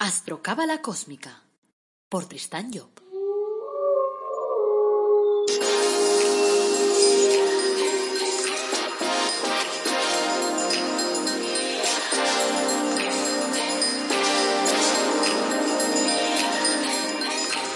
Astrocábala 0.00 0.80
Cósmica 0.80 1.42
por 2.08 2.26
Tristán 2.26 2.70
Job. 2.72 2.88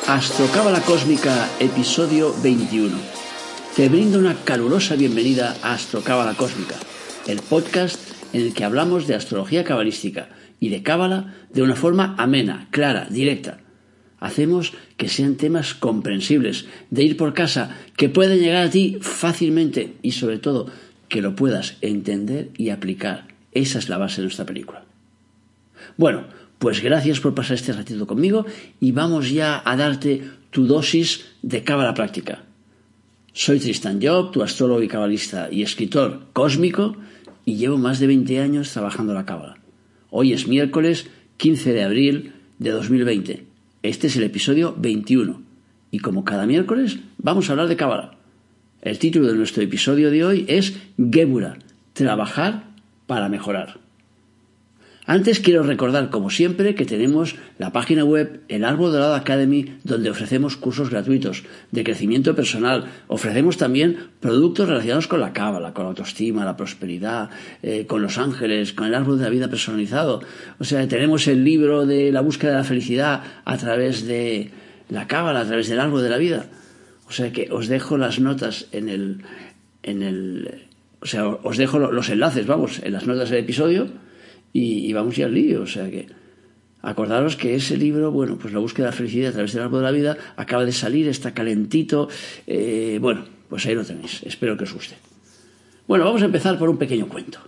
Astrocábala 0.06 0.80
Cósmica, 0.82 1.50
episodio 1.58 2.32
21. 2.40 2.96
Te 3.74 3.88
brindo 3.88 4.20
una 4.20 4.36
calurosa 4.44 4.94
bienvenida 4.94 5.56
a 5.60 5.72
Astrocábala 5.72 6.34
Cósmica, 6.34 6.76
el 7.26 7.40
podcast 7.42 7.98
en 8.32 8.42
el 8.42 8.54
que 8.54 8.64
hablamos 8.64 9.08
de 9.08 9.16
astrología 9.16 9.64
cabalística 9.64 10.28
y 10.62 10.68
de 10.68 10.84
cábala 10.84 11.34
de 11.52 11.60
una 11.60 11.74
forma 11.74 12.14
amena, 12.18 12.68
clara, 12.70 13.08
directa. 13.10 13.58
Hacemos 14.20 14.74
que 14.96 15.08
sean 15.08 15.34
temas 15.34 15.74
comprensibles, 15.74 16.66
de 16.88 17.02
ir 17.02 17.16
por 17.16 17.34
casa, 17.34 17.76
que 17.96 18.08
pueden 18.08 18.38
llegar 18.38 18.68
a 18.68 18.70
ti 18.70 18.98
fácilmente 19.00 19.94
y 20.02 20.12
sobre 20.12 20.38
todo 20.38 20.70
que 21.08 21.20
lo 21.20 21.34
puedas 21.34 21.78
entender 21.80 22.50
y 22.56 22.68
aplicar. 22.68 23.26
Esa 23.50 23.80
es 23.80 23.88
la 23.88 23.98
base 23.98 24.18
de 24.18 24.26
nuestra 24.26 24.46
película. 24.46 24.84
Bueno, 25.96 26.26
pues 26.60 26.80
gracias 26.80 27.18
por 27.18 27.34
pasar 27.34 27.56
este 27.56 27.72
ratito 27.72 28.06
conmigo 28.06 28.46
y 28.78 28.92
vamos 28.92 29.32
ya 29.32 29.62
a 29.64 29.76
darte 29.76 30.22
tu 30.52 30.68
dosis 30.68 31.24
de 31.42 31.64
cábala 31.64 31.92
práctica. 31.92 32.44
Soy 33.32 33.58
Tristan 33.58 33.98
Job, 34.00 34.30
tu 34.30 34.44
astrólogo 34.44 34.80
y 34.80 34.86
cabalista 34.86 35.48
y 35.50 35.62
escritor 35.62 36.28
cósmico 36.32 36.96
y 37.44 37.56
llevo 37.56 37.78
más 37.78 37.98
de 37.98 38.06
20 38.06 38.38
años 38.38 38.70
trabajando 38.70 39.12
la 39.12 39.26
cábala. 39.26 39.61
Hoy 40.14 40.34
es 40.34 40.46
miércoles 40.46 41.08
15 41.38 41.72
de 41.72 41.84
abril 41.84 42.34
de 42.58 42.68
2020. 42.68 43.46
Este 43.82 44.08
es 44.08 44.16
el 44.16 44.24
episodio 44.24 44.76
21. 44.76 45.40
Y 45.90 46.00
como 46.00 46.22
cada 46.22 46.44
miércoles, 46.44 46.98
vamos 47.16 47.48
a 47.48 47.52
hablar 47.52 47.66
de 47.66 47.76
Cábala. 47.76 48.18
El 48.82 48.98
título 48.98 49.28
de 49.28 49.36
nuestro 49.36 49.62
episodio 49.62 50.10
de 50.10 50.22
hoy 50.22 50.44
es 50.48 50.76
Gebura, 50.98 51.56
trabajar 51.94 52.64
para 53.06 53.30
mejorar. 53.30 53.78
Antes 55.04 55.40
quiero 55.40 55.64
recordar, 55.64 56.10
como 56.10 56.30
siempre, 56.30 56.76
que 56.76 56.84
tenemos 56.84 57.34
la 57.58 57.72
página 57.72 58.04
web 58.04 58.42
El 58.46 58.64
Árbol 58.64 58.92
Dorado 58.92 59.16
Academy, 59.16 59.78
donde 59.82 60.10
ofrecemos 60.10 60.56
cursos 60.56 60.90
gratuitos 60.90 61.42
de 61.72 61.82
crecimiento 61.82 62.36
personal. 62.36 62.84
Ofrecemos 63.08 63.56
también 63.56 64.10
productos 64.20 64.68
relacionados 64.68 65.08
con 65.08 65.18
la 65.18 65.32
cábala, 65.32 65.74
con 65.74 65.84
la 65.84 65.88
autoestima, 65.88 66.44
la 66.44 66.56
prosperidad, 66.56 67.30
eh, 67.64 67.84
con 67.86 68.00
los 68.00 68.16
ángeles, 68.16 68.72
con 68.74 68.86
el 68.86 68.94
árbol 68.94 69.18
de 69.18 69.24
la 69.24 69.30
vida 69.30 69.48
personalizado. 69.48 70.22
O 70.60 70.64
sea, 70.64 70.86
tenemos 70.86 71.26
el 71.26 71.42
libro 71.42 71.84
de 71.84 72.12
la 72.12 72.20
búsqueda 72.20 72.52
de 72.52 72.58
la 72.58 72.64
felicidad 72.64 73.24
a 73.44 73.56
través 73.56 74.06
de 74.06 74.52
la 74.88 75.08
cábala, 75.08 75.40
a 75.40 75.46
través 75.46 75.68
del 75.68 75.80
árbol 75.80 76.04
de 76.04 76.10
la 76.10 76.18
vida. 76.18 76.46
O 77.08 77.12
sea 77.12 77.32
que 77.32 77.48
os 77.50 77.66
dejo 77.66 77.98
las 77.98 78.20
notas 78.20 78.68
en 78.70 78.88
el, 78.88 79.24
en 79.82 80.02
el, 80.04 80.68
o 81.00 81.06
sea, 81.06 81.26
os 81.26 81.56
dejo 81.56 81.80
los 81.80 82.08
enlaces, 82.08 82.46
vamos, 82.46 82.80
en 82.84 82.92
las 82.92 83.04
notas 83.04 83.30
del 83.30 83.40
episodio 83.40 83.88
y, 84.52 84.92
vamos 84.92 85.16
ya 85.16 85.26
al 85.26 85.34
lío. 85.34 85.62
O 85.62 85.66
sea 85.66 85.90
que 85.90 86.06
acordaros 86.82 87.36
que 87.36 87.54
ese 87.54 87.76
libro, 87.76 88.10
bueno, 88.10 88.38
pues 88.38 88.52
la 88.52 88.60
búsqueda 88.60 88.86
de 88.86 88.90
la 88.92 88.96
felicidad 88.96 89.30
a 89.30 89.32
través 89.32 89.52
del 89.52 89.62
árbol 89.62 89.80
de 89.80 89.84
la 89.84 89.92
vida 89.92 90.16
acaba 90.36 90.64
de 90.64 90.72
salir, 90.72 91.08
está 91.08 91.32
calentito. 91.32 92.08
Eh, 92.46 92.98
bueno, 93.00 93.24
pues 93.48 93.66
ahí 93.66 93.74
lo 93.74 93.84
tenéis. 93.84 94.22
Espero 94.24 94.56
que 94.56 94.64
os 94.64 94.72
guste. 94.72 94.96
Bueno, 95.86 96.04
vamos 96.04 96.22
a 96.22 96.26
empezar 96.26 96.58
por 96.58 96.68
un 96.68 96.78
pequeño 96.78 97.08
cuento. 97.08 97.38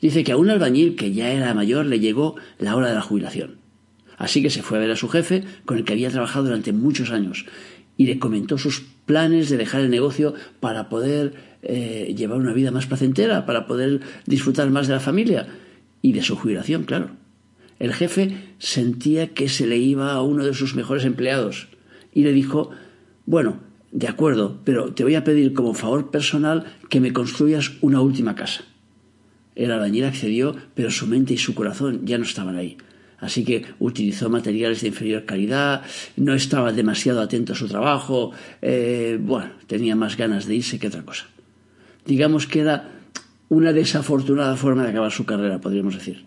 Dice 0.00 0.24
que 0.24 0.32
a 0.32 0.36
un 0.36 0.50
albañil 0.50 0.96
que 0.96 1.12
ya 1.12 1.30
era 1.30 1.54
mayor 1.54 1.86
le 1.86 2.00
llegó 2.00 2.34
la 2.58 2.74
hora 2.74 2.88
de 2.88 2.94
la 2.94 3.02
jubilación. 3.02 3.58
Así 4.18 4.42
que 4.42 4.50
se 4.50 4.62
fue 4.62 4.78
a 4.78 4.80
ver 4.80 4.90
a 4.90 4.96
su 4.96 5.08
jefe, 5.08 5.44
con 5.64 5.78
el 5.78 5.84
que 5.84 5.92
había 5.92 6.10
trabajado 6.10 6.46
durante 6.46 6.72
muchos 6.72 7.10
años, 7.10 7.46
y 7.96 8.06
le 8.06 8.18
comentó 8.18 8.58
sus 8.58 8.82
planes 9.06 9.48
de 9.48 9.56
dejar 9.56 9.80
el 9.80 9.90
negocio 9.90 10.34
para 10.60 10.88
poder 10.88 11.34
eh, 11.62 12.14
llevar 12.16 12.38
una 12.38 12.52
vida 12.52 12.70
más 12.70 12.86
placentera, 12.86 13.46
para 13.46 13.66
poder 13.66 14.00
disfrutar 14.26 14.70
más 14.70 14.88
de 14.88 14.94
la 14.94 15.00
familia 15.00 15.46
y 16.02 16.12
de 16.12 16.22
su 16.22 16.36
jubilación, 16.36 16.84
claro. 16.84 17.10
El 17.78 17.94
jefe 17.94 18.36
sentía 18.58 19.28
que 19.28 19.48
se 19.48 19.66
le 19.66 19.78
iba 19.78 20.12
a 20.12 20.22
uno 20.22 20.44
de 20.44 20.54
sus 20.54 20.74
mejores 20.74 21.04
empleados 21.04 21.68
y 22.12 22.22
le 22.22 22.32
dijo, 22.32 22.70
bueno, 23.24 23.60
de 23.92 24.08
acuerdo, 24.08 24.60
pero 24.64 24.92
te 24.92 25.04
voy 25.04 25.14
a 25.14 25.24
pedir 25.24 25.52
como 25.52 25.74
favor 25.74 26.10
personal 26.10 26.66
que 26.88 27.00
me 27.00 27.12
construyas 27.12 27.72
una 27.80 28.00
última 28.00 28.34
casa. 28.34 28.64
El 29.54 29.70
albañil 29.70 30.04
accedió, 30.04 30.56
pero 30.74 30.90
su 30.90 31.06
mente 31.06 31.34
y 31.34 31.38
su 31.38 31.54
corazón 31.54 32.06
ya 32.06 32.18
no 32.18 32.24
estaban 32.24 32.56
ahí. 32.56 32.78
Así 33.18 33.44
que 33.44 33.66
utilizó 33.78 34.30
materiales 34.30 34.80
de 34.80 34.88
inferior 34.88 35.24
calidad, 35.24 35.82
no 36.16 36.34
estaba 36.34 36.72
demasiado 36.72 37.20
atento 37.20 37.52
a 37.52 37.56
su 37.56 37.68
trabajo, 37.68 38.32
eh, 38.60 39.18
bueno, 39.20 39.50
tenía 39.68 39.94
más 39.94 40.16
ganas 40.16 40.46
de 40.46 40.56
irse 40.56 40.78
que 40.78 40.88
otra 40.88 41.02
cosa. 41.02 41.26
Digamos 42.04 42.46
que 42.46 42.60
era 42.60 43.01
una 43.52 43.74
desafortunada 43.74 44.56
forma 44.56 44.82
de 44.82 44.88
acabar 44.88 45.12
su 45.12 45.26
carrera, 45.26 45.60
podríamos 45.60 45.92
decir. 45.94 46.24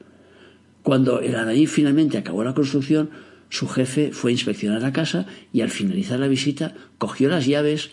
Cuando 0.83 1.21
el 1.21 1.33
albañil 1.33 1.67
finalmente 1.67 2.19
acabó 2.19 2.43
la 2.43 2.53
construcción, 2.53 3.09
su 3.49 3.67
jefe 3.67 4.11
fue 4.11 4.29
a 4.29 4.33
inspeccionar 4.33 4.83
la 4.83 4.93
casa 4.93 5.25
y 5.51 5.61
al 5.61 5.71
finalizar 5.71 6.19
la 6.19 6.27
visita 6.27 6.75
cogió 6.99 7.27
las 7.27 7.47
llaves 7.47 7.89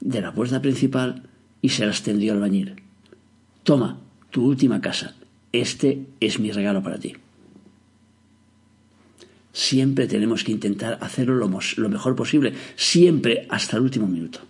de 0.00 0.20
la 0.20 0.34
puerta 0.34 0.60
principal 0.60 1.22
y 1.62 1.68
se 1.68 1.86
las 1.86 2.02
tendió 2.02 2.32
al 2.32 2.38
albañil. 2.38 2.82
Toma, 3.62 4.00
tu 4.30 4.44
última 4.44 4.80
casa. 4.80 5.14
Este 5.52 6.06
es 6.18 6.40
mi 6.40 6.50
regalo 6.50 6.82
para 6.82 6.98
ti. 6.98 7.14
Siempre 9.52 10.08
tenemos 10.08 10.42
que 10.42 10.50
intentar 10.50 10.98
hacerlo 11.00 11.36
lo, 11.36 11.48
lo 11.76 11.88
mejor 11.88 12.16
posible, 12.16 12.54
siempre 12.74 13.46
hasta 13.50 13.76
el 13.76 13.84
último 13.84 14.08
minuto. 14.08 14.40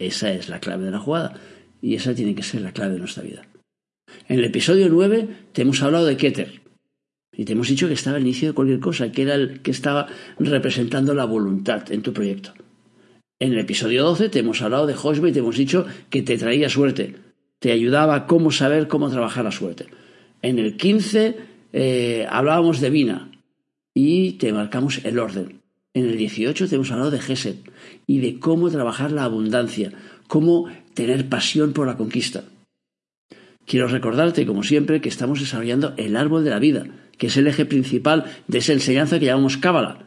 Esa 0.00 0.32
es 0.32 0.48
la 0.48 0.58
clave 0.58 0.86
de 0.86 0.90
la 0.90 0.98
jugada 0.98 1.34
y 1.80 1.94
esa 1.94 2.16
tiene 2.16 2.34
que 2.34 2.42
ser 2.42 2.62
la 2.62 2.72
clave 2.72 2.94
de 2.94 2.98
nuestra 2.98 3.22
vida. 3.22 3.42
En 4.28 4.38
el 4.38 4.44
episodio 4.44 4.88
9 4.88 5.28
te 5.52 5.62
hemos 5.62 5.82
hablado 5.82 6.06
de 6.06 6.16
Keter. 6.16 6.60
Y 7.32 7.44
te 7.44 7.52
hemos 7.52 7.68
dicho 7.68 7.88
que 7.88 7.94
estaba 7.94 8.16
al 8.16 8.22
inicio 8.22 8.48
de 8.48 8.54
cualquier 8.54 8.80
cosa, 8.80 9.12
que 9.12 9.22
era 9.22 9.34
el 9.34 9.60
que 9.60 9.70
estaba 9.70 10.08
representando 10.38 11.14
la 11.14 11.24
voluntad 11.24 11.90
en 11.92 12.02
tu 12.02 12.12
proyecto. 12.12 12.52
En 13.38 13.52
el 13.52 13.58
episodio 13.60 14.04
12 14.04 14.28
te 14.28 14.40
hemos 14.40 14.60
hablado 14.60 14.86
de 14.86 14.94
Josbe 14.94 15.30
y 15.30 15.32
te 15.32 15.38
hemos 15.38 15.56
dicho 15.56 15.86
que 16.10 16.22
te 16.22 16.36
traía 16.36 16.68
suerte, 16.68 17.16
te 17.58 17.72
ayudaba 17.72 18.14
a 18.14 18.26
cómo 18.26 18.50
saber 18.50 18.88
cómo 18.88 19.08
trabajar 19.08 19.44
la 19.44 19.52
suerte. 19.52 19.86
En 20.42 20.58
el 20.58 20.76
15 20.76 21.36
eh, 21.72 22.26
hablábamos 22.28 22.80
de 22.80 22.90
Vina 22.90 23.30
y 23.94 24.32
te 24.32 24.52
marcamos 24.52 25.04
el 25.04 25.18
orden. 25.18 25.60
En 25.94 26.04
el 26.04 26.16
18 26.16 26.68
te 26.68 26.74
hemos 26.74 26.90
hablado 26.90 27.10
de 27.10 27.20
Geset 27.20 27.56
y 28.06 28.20
de 28.20 28.38
cómo 28.38 28.70
trabajar 28.70 29.10
la 29.12 29.24
abundancia, 29.24 29.92
cómo 30.28 30.66
tener 30.94 31.28
pasión 31.28 31.72
por 31.72 31.86
la 31.86 31.96
conquista. 31.96 32.44
Quiero 33.70 33.86
recordarte, 33.86 34.46
como 34.46 34.64
siempre, 34.64 35.00
que 35.00 35.08
estamos 35.08 35.38
desarrollando 35.38 35.94
el 35.96 36.16
árbol 36.16 36.42
de 36.42 36.50
la 36.50 36.58
vida, 36.58 36.86
que 37.18 37.28
es 37.28 37.36
el 37.36 37.46
eje 37.46 37.64
principal 37.64 38.24
de 38.48 38.58
esa 38.58 38.72
enseñanza 38.72 39.20
que 39.20 39.26
llamamos 39.26 39.58
Cábala, 39.58 40.06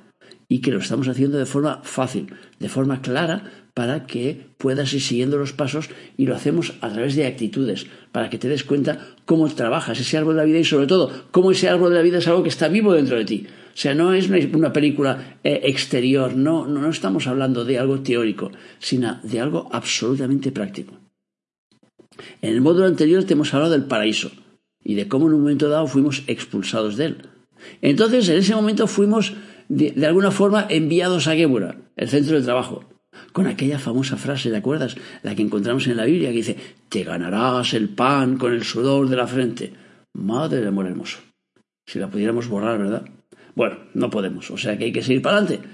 y 0.50 0.60
que 0.60 0.70
lo 0.70 0.80
estamos 0.80 1.08
haciendo 1.08 1.38
de 1.38 1.46
forma 1.46 1.80
fácil, 1.82 2.28
de 2.60 2.68
forma 2.68 3.02
clara, 3.02 3.70
para 3.74 4.06
que 4.06 4.48
puedas 4.58 4.94
ir 4.94 5.00
siguiendo 5.00 5.38
los 5.38 5.54
pasos 5.54 5.90
y 6.18 6.26
lo 6.26 6.36
hacemos 6.36 6.74
a 6.82 6.92
través 6.92 7.16
de 7.16 7.26
actitudes, 7.26 7.88
para 8.12 8.30
que 8.30 8.38
te 8.38 8.50
des 8.50 8.66
cuenta 8.66 9.00
cómo 9.24 9.48
trabajas 9.48 9.98
ese 9.98 10.18
árbol 10.18 10.36
de 10.36 10.42
la 10.42 10.46
vida 10.46 10.60
y 10.60 10.66
sobre 10.66 10.88
todo 10.88 11.28
cómo 11.32 11.52
ese 11.52 11.70
árbol 11.70 11.92
de 11.92 11.96
la 11.96 12.02
vida 12.02 12.18
es 12.18 12.28
algo 12.28 12.44
que 12.44 12.50
está 12.50 12.68
vivo 12.68 12.92
dentro 12.92 13.16
de 13.16 13.24
ti. 13.24 13.48
O 13.48 13.78
sea, 13.78 13.96
no 13.96 14.14
es 14.14 14.28
una 14.28 14.74
película 14.74 15.38
eh, 15.42 15.62
exterior, 15.64 16.36
no, 16.36 16.68
no 16.68 16.90
estamos 16.90 17.28
hablando 17.28 17.64
de 17.64 17.80
algo 17.80 18.02
teórico, 18.02 18.52
sino 18.80 19.22
de 19.24 19.40
algo 19.40 19.70
absolutamente 19.72 20.52
práctico. 20.52 21.03
En 22.42 22.54
el 22.54 22.62
módulo 22.62 22.86
anterior 22.86 23.24
te 23.24 23.34
hemos 23.34 23.54
hablado 23.54 23.72
del 23.72 23.86
paraíso 23.86 24.32
y 24.84 24.96
de 24.96 25.08
cómo 25.08 25.28
en 25.28 25.34
un 25.34 25.42
momento 25.42 25.70
dado 25.70 25.88
fuimos 25.88 26.24
expulsados 26.28 26.98
de 26.98 27.06
él. 27.06 27.18
Entonces, 27.82 28.28
en 28.30 28.38
ese 28.38 28.56
momento 28.56 28.88
fuimos, 28.88 29.34
de, 29.70 30.06
alguna 30.06 30.32
forma, 30.32 30.68
enviados 30.70 31.28
a 31.28 31.36
Gébora, 31.36 31.78
el 31.96 32.10
centro 32.10 32.38
de 32.38 32.44
trabajo, 32.44 32.84
con 33.32 33.48
aquella 33.48 33.80
famosa 33.80 34.18
frase, 34.18 34.50
¿te 34.50 34.58
acuerdas? 34.58 34.96
La 35.22 35.36
que 35.36 35.42
encontramos 35.42 35.88
en 35.88 35.98
la 35.98 36.06
Biblia, 36.06 36.30
que 36.30 36.38
dice, 36.38 36.58
te 36.90 37.04
ganarás 37.04 37.74
el 37.74 37.90
pan 37.90 38.38
con 38.38 38.54
el 38.54 38.64
sudor 38.64 39.08
de 39.08 39.16
la 39.16 39.28
frente. 39.28 39.74
Madre 40.14 40.62
de 40.62 40.68
amor 40.68 40.88
hermoso. 40.88 41.20
Si 41.86 42.00
la 42.00 42.10
pudiéramos 42.10 42.48
borrar, 42.48 42.78
¿verdad? 42.78 43.06
Bueno, 43.56 43.78
no 43.94 44.10
podemos, 44.10 44.50
o 44.52 44.58
sea 44.58 44.78
que 44.78 44.86
hay 44.86 44.92
que 44.92 45.04
seguir 45.04 45.22
para 45.22 45.38
adelante. 45.38 45.68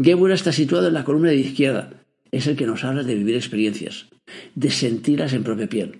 Gébora 0.00 0.34
está 0.34 0.52
situado 0.52 0.88
en 0.88 0.94
la 0.94 1.04
columna 1.04 1.30
de 1.30 1.36
izquierda. 1.36 1.90
Es 2.30 2.46
el 2.46 2.56
que 2.56 2.66
nos 2.66 2.84
habla 2.84 3.02
de 3.02 3.14
vivir 3.14 3.36
experiencias 3.36 4.08
de 4.54 4.70
sentirlas 4.70 5.32
en 5.32 5.44
propia 5.44 5.68
piel. 5.68 5.98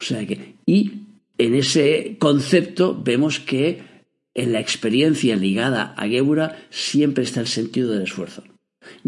O 0.00 0.04
sea 0.04 0.26
que, 0.26 0.56
y 0.66 0.92
en 1.38 1.54
ese 1.54 2.16
concepto 2.18 3.00
vemos 3.02 3.40
que 3.40 3.82
en 4.34 4.52
la 4.52 4.60
experiencia 4.60 5.36
ligada 5.36 5.94
a 5.96 6.08
Gebura 6.08 6.66
siempre 6.70 7.24
está 7.24 7.40
el 7.40 7.46
sentido 7.46 7.92
del 7.92 8.02
esfuerzo. 8.02 8.42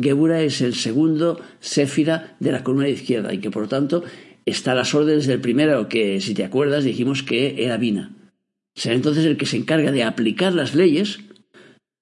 Gebura 0.01 0.43
es 0.43 0.61
el 0.61 0.75
segundo 0.75 1.41
séfira 1.61 2.37
de 2.41 2.53
la 2.53 2.63
columna 2.63 2.89
izquierda 2.89 3.33
y 3.33 3.39
que 3.39 3.51
por 3.51 3.63
lo 3.63 3.69
tanto 3.69 4.05
está 4.45 4.73
a 4.73 4.77
las 4.77 4.95
órdenes 4.95 5.27
del 5.27 5.41
primero 5.41 5.89
que, 5.89 6.21
si 6.21 6.35
te 6.35 6.45
acuerdas, 6.45 6.85
dijimos 6.85 7.23
que 7.23 7.65
era 7.65 7.77
Vina. 7.77 8.15
Será 8.75 8.95
entonces 8.95 9.25
el 9.25 9.37
que 9.37 9.47
se 9.47 9.57
encarga 9.57 9.93
de 9.93 10.03
aplicar 10.03 10.53
las 10.53 10.75
leyes 10.75 11.21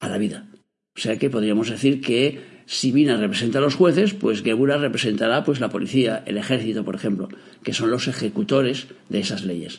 a 0.01 0.09
la 0.09 0.19
vida. 0.19 0.49
O 0.97 1.01
sea 1.01 1.19
que 1.19 1.31
podríamos 1.31 1.71
decir 1.71 2.01
que 2.01 2.41
si 2.73 2.91
Vina 2.91 3.19
representa 3.19 3.59
a 3.59 3.61
los 3.61 3.75
jueces, 3.75 4.15
pues 4.15 4.43
Gebura 4.43 4.79
representará 4.79 5.45
pues 5.45 5.61
la 5.61 5.69
policía, 5.69 6.23
el 6.25 6.39
ejército, 6.39 6.87
por 6.87 6.95
ejemplo, 6.95 7.29
que 7.63 7.75
son 7.75 7.91
los 7.91 8.09
ejecutores 8.09 8.87
de 9.11 9.21
esas 9.21 9.45
leyes. 9.45 9.79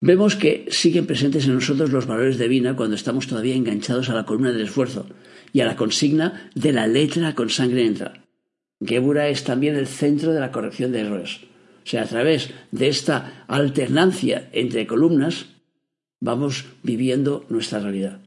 Vemos 0.00 0.34
que 0.34 0.66
siguen 0.70 1.06
presentes 1.06 1.46
en 1.46 1.54
nosotros 1.54 1.92
los 1.92 2.06
valores 2.06 2.36
de 2.36 2.48
Vina 2.48 2.74
cuando 2.74 2.96
estamos 2.96 3.28
todavía 3.28 3.54
enganchados 3.54 4.10
a 4.10 4.14
la 4.14 4.24
columna 4.24 4.50
del 4.50 4.62
esfuerzo 4.62 5.06
y 5.52 5.60
a 5.60 5.66
la 5.66 5.76
consigna 5.76 6.50
de 6.56 6.72
la 6.72 6.88
letra 6.88 7.36
con 7.36 7.48
sangre 7.48 7.86
entra. 7.86 8.24
Gebura 8.84 9.28
es 9.28 9.44
también 9.44 9.76
el 9.76 9.86
centro 9.86 10.32
de 10.32 10.40
la 10.40 10.50
corrección 10.50 10.90
de 10.90 11.02
errores. 11.02 11.42
O 11.84 11.86
sea, 11.86 12.02
a 12.02 12.06
través 12.06 12.50
de 12.72 12.88
esta 12.88 13.44
alternancia 13.46 14.48
entre 14.50 14.88
columnas 14.88 15.46
vamos 16.18 16.64
viviendo 16.82 17.46
nuestra 17.48 17.78
realidad. 17.78 18.20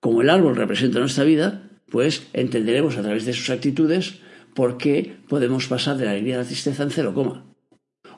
Como 0.00 0.22
el 0.22 0.30
árbol 0.30 0.56
representa 0.56 1.00
nuestra 1.00 1.24
vida, 1.24 1.69
pues 1.90 2.26
entenderemos 2.32 2.96
a 2.96 3.02
través 3.02 3.24
de 3.24 3.32
sus 3.32 3.50
actitudes 3.50 4.20
por 4.54 4.78
qué 4.78 5.16
podemos 5.28 5.66
pasar 5.66 5.96
de 5.96 6.04
la 6.04 6.12
alegría 6.12 6.36
a 6.36 6.38
la 6.38 6.44
tristeza 6.44 6.82
en 6.82 6.90
cero 6.90 7.14
coma. 7.14 7.44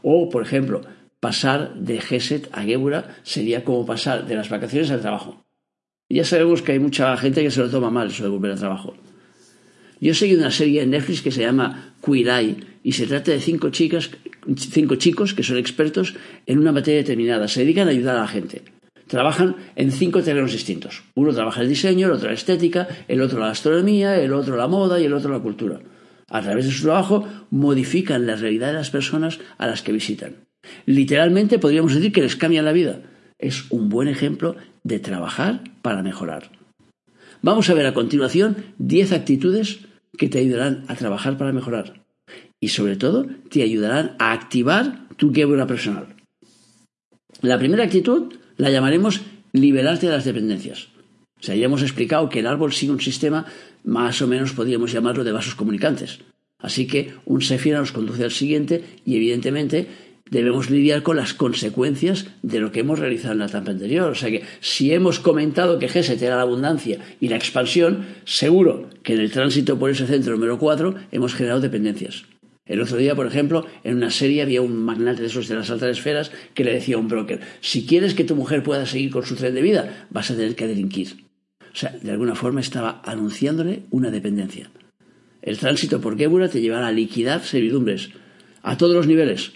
O, 0.02 0.28
por 0.28 0.42
ejemplo, 0.42 0.82
pasar 1.20 1.74
de 1.74 2.00
Geset 2.00 2.48
a 2.52 2.62
Gebura 2.62 3.16
sería 3.22 3.64
como 3.64 3.86
pasar 3.86 4.26
de 4.26 4.34
las 4.34 4.48
vacaciones 4.48 4.90
al 4.90 5.00
trabajo. 5.00 5.44
Ya 6.08 6.24
sabemos 6.24 6.62
que 6.62 6.72
hay 6.72 6.78
mucha 6.78 7.16
gente 7.16 7.42
que 7.42 7.50
se 7.50 7.60
lo 7.60 7.70
toma 7.70 7.90
mal 7.90 8.08
eso 8.08 8.24
de 8.24 8.28
volver 8.28 8.52
al 8.52 8.58
trabajo. 8.58 8.94
Yo 10.00 10.14
seguido 10.14 10.40
una 10.40 10.50
serie 10.50 10.82
en 10.82 10.90
Netflix 10.90 11.22
que 11.22 11.30
se 11.30 11.42
llama 11.42 11.94
Queer 12.04 12.56
y 12.82 12.92
se 12.92 13.06
trata 13.06 13.30
de 13.30 13.40
cinco, 13.40 13.70
chicas, 13.70 14.10
cinco 14.56 14.96
chicos 14.96 15.32
que 15.32 15.44
son 15.44 15.58
expertos 15.58 16.16
en 16.44 16.58
una 16.58 16.72
materia 16.72 16.98
determinada. 16.98 17.46
Se 17.46 17.60
dedican 17.60 17.86
a 17.86 17.92
ayudar 17.92 18.16
a 18.16 18.22
la 18.22 18.28
gente. 18.28 18.62
Trabajan 19.06 19.56
en 19.76 19.93
cinco 19.93 20.22
terrenos 20.22 20.52
distintos. 20.52 21.02
Uno 21.14 21.32
trabaja 21.32 21.60
el 21.60 21.69
diseño, 21.69 22.06
el 22.06 22.12
otro 22.12 22.28
la 22.28 22.34
estética, 22.34 22.88
el 23.08 23.20
otro 23.20 23.40
la 23.40 23.50
astronomía, 23.50 24.20
el 24.20 24.32
otro 24.32 24.56
la 24.56 24.69
moda 24.69 25.00
y 25.00 25.04
el 25.04 25.12
otro 25.12 25.32
la 25.32 25.40
cultura. 25.40 25.81
A 26.28 26.40
través 26.40 26.64
de 26.64 26.72
su 26.72 26.84
trabajo 26.84 27.26
modifican 27.50 28.26
la 28.26 28.37
realidad 28.37 28.69
de 28.69 28.75
las 28.75 28.90
personas 28.90 29.38
a 29.58 29.66
las 29.66 29.82
que 29.82 29.93
visitan. 29.93 30.37
Literalmente 30.87 31.58
podríamos 31.58 31.94
decir 31.94 32.12
que 32.12 32.22
les 32.22 32.37
cambian 32.37 32.64
la 32.64 32.72
vida. 32.72 33.02
Es 33.38 33.70
un 33.70 33.88
buen 33.88 34.08
ejemplo 34.08 34.56
de 34.84 34.99
trabajar 34.99 35.62
para 35.82 36.02
mejorar. 36.02 36.50
Vamos 37.43 37.69
a 37.69 37.75
ver 37.75 37.87
a 37.87 37.94
continuación 37.94 38.56
10 38.78 39.12
actitudes 39.12 39.81
que 40.16 40.28
te 40.28 40.38
ayudarán 40.38 40.84
a 40.88 40.94
trabajar 40.94 41.37
para 41.37 41.52
mejorar 41.52 42.02
y 42.60 42.69
sobre 42.69 42.96
todo 42.96 43.26
te 43.50 43.62
ayudarán 43.62 44.14
a 44.19 44.32
activar 44.32 45.08
tu 45.16 45.32
quiebra 45.32 45.66
personal. 45.66 46.14
La 47.40 47.58
primera 47.58 47.84
actitud 47.84 48.34
la 48.56 48.70
llamaremos 48.70 49.22
liberarte 49.52 50.06
de 50.06 50.12
las 50.12 50.25
dependencias. 50.25 50.88
O 51.40 51.44
sea, 51.44 51.56
ya 51.56 51.66
hemos 51.66 51.82
explicado 51.82 52.28
que 52.28 52.40
el 52.40 52.46
árbol 52.46 52.72
sigue 52.72 52.93
un 52.93 53.00
sistema 53.00 53.46
más 53.84 54.22
o 54.22 54.28
menos 54.28 54.52
podríamos 54.52 54.93
llamarlo 54.93 55.25
de 55.25 55.32
vasos 55.32 55.54
comunicantes. 55.54 56.20
Así 56.58 56.87
que 56.87 57.14
un 57.25 57.43
sefira 57.43 57.81
nos 57.81 57.93
conduce 57.93 58.22
al 58.25 58.31
siguiente 58.31 58.84
y 59.04 59.16
evidentemente 59.16 59.88
debemos 60.31 60.70
lidiar 60.70 61.02
con 61.02 61.16
las 61.16 61.34
consecuencias 61.34 62.26
de 62.43 62.60
lo 62.60 62.70
que 62.70 62.81
hemos 62.81 63.00
realizado 63.00 63.32
en 63.32 63.40
la 63.40 63.46
etapa 63.46 63.72
anterior. 63.72 64.10
O 64.10 64.14
sea 64.14 64.31
que 64.31 64.44
si 64.60 64.93
hemos 64.93 65.19
comentado 65.19 65.78
que 65.78 65.88
Geset 65.88 66.22
era 66.22 66.37
la 66.37 66.43
abundancia 66.43 67.00
y 67.20 67.28
la 67.28 67.37
expansión, 67.37 68.06
seguro 68.25 68.88
que 69.02 69.14
en 69.14 69.20
el 69.20 69.32
tránsito 69.32 69.78
por 69.78 69.90
ese 69.90 70.06
centro 70.06 70.32
número 70.32 70.58
4 70.58 70.94
hemos 71.10 71.34
generado 71.34 71.60
dependencias. 71.60 72.25
El 72.64 72.81
otro 72.81 72.97
día, 72.97 73.14
por 73.17 73.26
ejemplo, 73.26 73.67
en 73.82 73.97
una 73.97 74.11
serie 74.11 74.43
había 74.43 74.62
un 74.62 74.76
magnate 74.76 75.20
de 75.20 75.26
esos 75.26 75.49
de 75.49 75.56
las 75.56 75.70
altas 75.70 75.99
esferas 75.99 76.31
que 76.55 76.64
le 76.64 76.73
decía 76.73 76.97
a 76.97 76.99
un 76.99 77.09
broker, 77.09 77.41
si 77.61 77.87
quieres 77.87 78.14
que 78.14 78.25
tu 78.25 78.37
mujer 78.37 78.62
pueda 78.62 78.87
seguir 78.87 79.11
con 79.11 79.25
su 79.25 79.35
tren 79.35 79.55
de 79.55 79.62
vida, 79.62 80.06
vas 80.11 80.31
a 80.31 80.37
tener 80.37 80.55
que 80.55 80.69
delinquir. 80.69 81.25
O 81.61 81.76
sea, 81.76 81.91
de 81.91 82.11
alguna 82.11 82.35
forma 82.35 82.61
estaba 82.61 83.03
anunciándole 83.05 83.82
una 83.91 84.11
dependencia. 84.11 84.70
El 85.41 85.59
tránsito 85.59 86.00
por 86.00 86.17
Gebura 86.17 86.49
te 86.49 86.61
llevará 86.61 86.87
a 86.87 86.93
liquidar 86.93 87.43
servidumbres 87.43 88.11
a 88.62 88.76
todos 88.76 88.94
los 88.94 89.08
niveles, 89.08 89.53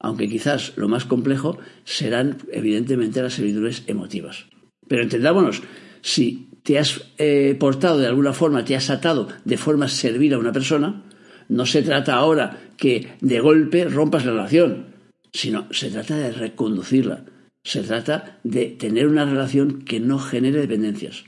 aunque 0.00 0.28
quizás 0.28 0.72
lo 0.76 0.88
más 0.88 1.04
complejo 1.04 1.58
serán 1.84 2.38
evidentemente 2.52 3.22
las 3.22 3.34
servidumbres 3.34 3.84
emotivas. 3.86 4.46
Pero 4.88 5.02
entendámonos, 5.02 5.62
si 6.00 6.48
te 6.64 6.78
has 6.78 7.12
eh, 7.18 7.56
portado 7.58 7.98
de 7.98 8.08
alguna 8.08 8.32
forma, 8.32 8.64
te 8.64 8.74
has 8.74 8.90
atado 8.90 9.28
de 9.44 9.56
forma 9.56 9.88
servir 9.88 10.34
a 10.34 10.38
una 10.38 10.52
persona, 10.52 11.04
no 11.48 11.66
se 11.66 11.82
trata 11.82 12.14
ahora 12.14 12.58
que 12.76 13.08
de 13.20 13.40
golpe 13.40 13.84
rompas 13.84 14.24
la 14.24 14.32
relación, 14.32 14.86
sino 15.32 15.66
se 15.72 15.90
trata 15.90 16.16
de 16.16 16.32
reconducirla, 16.32 17.24
se 17.64 17.82
trata 17.82 18.38
de 18.44 18.66
tener 18.66 19.08
una 19.08 19.24
relación 19.24 19.82
que 19.82 20.00
no 20.00 20.18
genere 20.18 20.60
dependencias. 20.60 21.24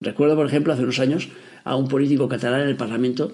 Recuerdo, 0.00 0.36
por 0.36 0.46
ejemplo, 0.46 0.72
hace 0.72 0.82
unos 0.82 1.00
años 1.00 1.28
a 1.64 1.76
un 1.76 1.88
político 1.88 2.28
catalán 2.28 2.62
en 2.62 2.68
el 2.68 2.76
Parlamento 2.76 3.32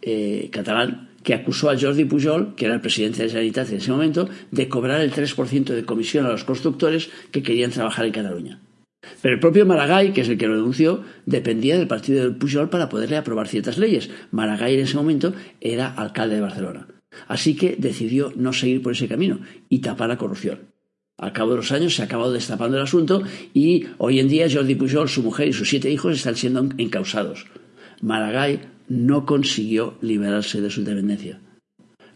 eh, 0.00 0.48
catalán 0.52 1.10
que 1.22 1.34
acusó 1.34 1.70
a 1.70 1.78
Jordi 1.78 2.04
Pujol, 2.04 2.54
que 2.56 2.64
era 2.64 2.74
el 2.74 2.80
presidente 2.80 3.22
de 3.22 3.28
Generalitat 3.28 3.70
en 3.70 3.76
ese 3.76 3.92
momento, 3.92 4.28
de 4.50 4.68
cobrar 4.68 5.00
el 5.00 5.12
3% 5.12 5.66
de 5.66 5.84
comisión 5.84 6.26
a 6.26 6.30
los 6.30 6.44
constructores 6.44 7.10
que 7.30 7.42
querían 7.42 7.70
trabajar 7.70 8.06
en 8.06 8.12
Cataluña. 8.12 8.58
Pero 9.20 9.34
el 9.34 9.40
propio 9.40 9.66
Maragall, 9.66 10.12
que 10.12 10.22
es 10.22 10.28
el 10.28 10.38
que 10.38 10.46
lo 10.46 10.56
denunció, 10.56 11.02
dependía 11.26 11.76
del 11.76 11.88
partido 11.88 12.24
de 12.24 12.34
Pujol 12.34 12.70
para 12.70 12.88
poderle 12.88 13.16
aprobar 13.16 13.48
ciertas 13.48 13.78
leyes. 13.78 14.10
Maragall 14.30 14.70
en 14.70 14.80
ese 14.80 14.96
momento 14.96 15.32
era 15.60 15.88
alcalde 15.88 16.36
de 16.36 16.40
Barcelona. 16.40 16.86
Así 17.28 17.56
que 17.56 17.76
decidió 17.78 18.32
no 18.36 18.52
seguir 18.52 18.82
por 18.82 18.92
ese 18.92 19.08
camino 19.08 19.40
y 19.68 19.80
tapar 19.80 20.08
la 20.08 20.18
corrupción. 20.18 20.72
Al 21.18 21.32
cabo 21.32 21.50
de 21.50 21.58
los 21.58 21.72
años 21.72 21.94
se 21.94 22.02
ha 22.02 22.06
acabado 22.06 22.32
destapando 22.32 22.76
el 22.76 22.82
asunto 22.82 23.22
y 23.54 23.86
hoy 23.98 24.18
en 24.18 24.28
día 24.28 24.48
Jordi 24.50 24.74
Pujol, 24.74 25.08
su 25.08 25.22
mujer 25.22 25.48
y 25.48 25.52
sus 25.52 25.68
siete 25.68 25.90
hijos 25.90 26.16
están 26.16 26.36
siendo 26.36 26.68
encausados. 26.78 27.46
Maragall 28.00 28.60
no 28.88 29.26
consiguió 29.26 29.98
liberarse 30.00 30.60
de 30.60 30.70
su 30.70 30.82
dependencia. 30.82 31.40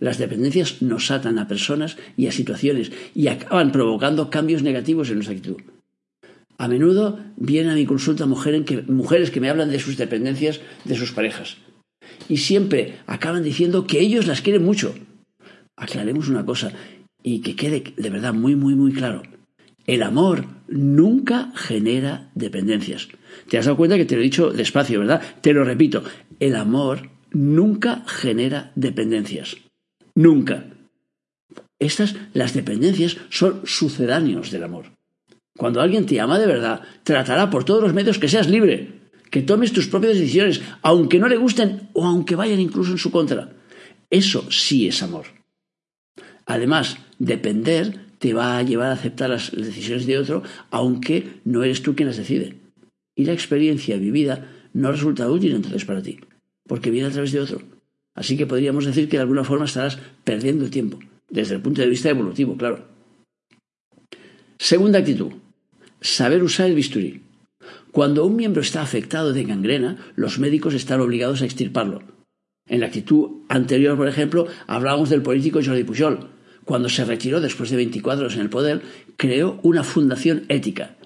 Las 0.00 0.18
dependencias 0.18 0.82
nos 0.82 1.10
atan 1.10 1.38
a 1.38 1.48
personas 1.48 1.96
y 2.16 2.26
a 2.26 2.32
situaciones 2.32 2.90
y 3.14 3.28
acaban 3.28 3.72
provocando 3.72 4.28
cambios 4.30 4.62
negativos 4.62 5.08
en 5.08 5.16
nuestra 5.16 5.36
actitud. 5.36 5.62
A 6.58 6.68
menudo 6.68 7.18
vienen 7.36 7.72
a 7.72 7.74
mi 7.74 7.86
consulta 7.86 8.26
mujeres 8.26 9.30
que 9.30 9.40
me 9.40 9.50
hablan 9.50 9.70
de 9.70 9.78
sus 9.78 9.96
dependencias 9.96 10.60
de 10.84 10.96
sus 10.96 11.12
parejas 11.12 11.58
y 12.28 12.38
siempre 12.38 12.96
acaban 13.06 13.42
diciendo 13.42 13.86
que 13.86 14.00
ellos 14.00 14.26
las 14.26 14.40
quieren 14.40 14.64
mucho. 14.64 14.94
Aclaremos 15.76 16.28
una 16.28 16.44
cosa 16.44 16.72
y 17.22 17.40
que 17.40 17.56
quede 17.56 17.94
de 17.96 18.10
verdad 18.10 18.32
muy, 18.32 18.56
muy, 18.56 18.74
muy 18.74 18.92
claro. 18.92 19.22
El 19.86 20.02
amor 20.02 20.44
nunca 20.68 21.52
genera 21.54 22.30
dependencias. 22.34 23.08
Te 23.48 23.58
has 23.58 23.66
dado 23.66 23.76
cuenta 23.76 23.96
que 23.96 24.04
te 24.04 24.16
lo 24.16 24.20
he 24.20 24.24
dicho 24.24 24.50
despacio, 24.50 25.00
¿verdad? 25.00 25.22
Te 25.40 25.52
lo 25.52 25.64
repito. 25.64 26.02
El 26.40 26.56
amor 26.56 27.10
nunca 27.32 28.02
genera 28.06 28.72
dependencias. 28.74 29.56
Nunca. 30.14 30.64
Estas, 31.78 32.16
las 32.32 32.54
dependencias, 32.54 33.18
son 33.28 33.60
sucedáneos 33.64 34.50
del 34.50 34.64
amor. 34.64 34.95
Cuando 35.56 35.80
alguien 35.80 36.06
te 36.06 36.20
ama 36.20 36.38
de 36.38 36.46
verdad, 36.46 36.82
tratará 37.02 37.50
por 37.50 37.64
todos 37.64 37.82
los 37.82 37.94
medios 37.94 38.18
que 38.18 38.28
seas 38.28 38.48
libre, 38.48 38.96
que 39.30 39.42
tomes 39.42 39.72
tus 39.72 39.86
propias 39.86 40.14
decisiones, 40.14 40.60
aunque 40.82 41.18
no 41.18 41.28
le 41.28 41.36
gusten 41.36 41.88
o 41.92 42.04
aunque 42.04 42.36
vayan 42.36 42.60
incluso 42.60 42.92
en 42.92 42.98
su 42.98 43.10
contra. 43.10 43.52
Eso 44.10 44.50
sí 44.50 44.86
es 44.86 45.02
amor. 45.02 45.26
Además, 46.46 46.98
depender 47.18 48.06
te 48.18 48.34
va 48.34 48.58
a 48.58 48.62
llevar 48.62 48.90
a 48.90 48.94
aceptar 48.94 49.30
las 49.30 49.50
decisiones 49.50 50.06
de 50.06 50.18
otro, 50.18 50.42
aunque 50.70 51.40
no 51.44 51.64
eres 51.64 51.82
tú 51.82 51.94
quien 51.94 52.08
las 52.08 52.16
decide. 52.16 52.56
Y 53.14 53.24
la 53.24 53.32
experiencia 53.32 53.96
vivida 53.96 54.52
no 54.72 54.92
resulta 54.92 55.30
útil 55.30 55.54
entonces 55.54 55.84
para 55.84 56.02
ti, 56.02 56.18
porque 56.66 56.90
viene 56.90 57.08
a 57.08 57.10
través 57.10 57.32
de 57.32 57.40
otro. 57.40 57.62
Así 58.14 58.36
que 58.36 58.46
podríamos 58.46 58.86
decir 58.86 59.08
que 59.08 59.16
de 59.16 59.22
alguna 59.22 59.44
forma 59.44 59.64
estarás 59.64 59.98
perdiendo 60.24 60.70
tiempo, 60.70 60.98
desde 61.28 61.54
el 61.56 61.62
punto 61.62 61.82
de 61.82 61.88
vista 61.88 62.10
evolutivo, 62.10 62.56
claro. 62.56 62.86
Segunda 64.58 65.00
actitud, 65.00 65.32
saber 66.00 66.42
usar 66.42 66.66
el 66.66 66.74
bisturí. 66.74 67.22
Cuando 67.92 68.26
un 68.26 68.36
miembro 68.36 68.60
está 68.60 68.82
afectado 68.82 69.32
de 69.32 69.44
gangrena, 69.44 69.96
los 70.16 70.38
médicos 70.38 70.74
están 70.74 71.00
obligados 71.00 71.42
a 71.42 71.46
extirparlo. 71.46 72.02
En 72.68 72.80
la 72.80 72.86
actitud 72.86 73.42
anterior, 73.48 73.96
por 73.96 74.08
ejemplo, 74.08 74.46
hablábamos 74.66 75.08
del 75.08 75.22
político 75.22 75.60
Jordi 75.64 75.84
Pujol, 75.84 76.28
cuando 76.64 76.88
se 76.88 77.04
retiró 77.04 77.40
después 77.40 77.70
de 77.70 77.76
24 77.76 78.24
años 78.24 78.34
en 78.34 78.42
el 78.42 78.50
poder, 78.50 78.82
creó 79.16 79.60
una 79.62 79.84
fundación 79.84 80.44
ética. 80.48 80.96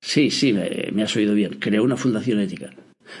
Sí, 0.00 0.30
sí, 0.30 0.52
me, 0.52 1.02
has 1.02 1.14
oído 1.14 1.34
bien, 1.34 1.58
creó 1.60 1.84
una 1.84 1.96
fundación 1.96 2.40
ética. 2.40 2.70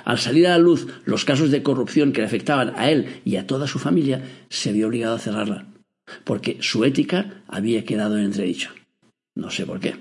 Al 0.04 0.18
salir 0.18 0.46
a 0.46 0.50
la 0.50 0.58
luz 0.58 0.86
los 1.04 1.26
casos 1.26 1.50
de 1.50 1.62
corrupción 1.62 2.12
que 2.12 2.22
le 2.22 2.26
afectaban 2.26 2.72
a 2.76 2.90
él 2.90 3.20
y 3.24 3.36
a 3.36 3.46
toda 3.46 3.66
su 3.66 3.78
familia, 3.78 4.22
se 4.48 4.72
vio 4.72 4.88
obligado 4.88 5.14
a 5.14 5.18
cerrarla, 5.18 5.66
porque 6.24 6.56
su 6.60 6.84
ética 6.84 7.42
había 7.48 7.84
quedado 7.84 8.16
en 8.16 8.24
entredicho. 8.24 8.70
No 9.34 9.50
sé 9.50 9.66
por 9.66 9.78
qué. 9.78 9.96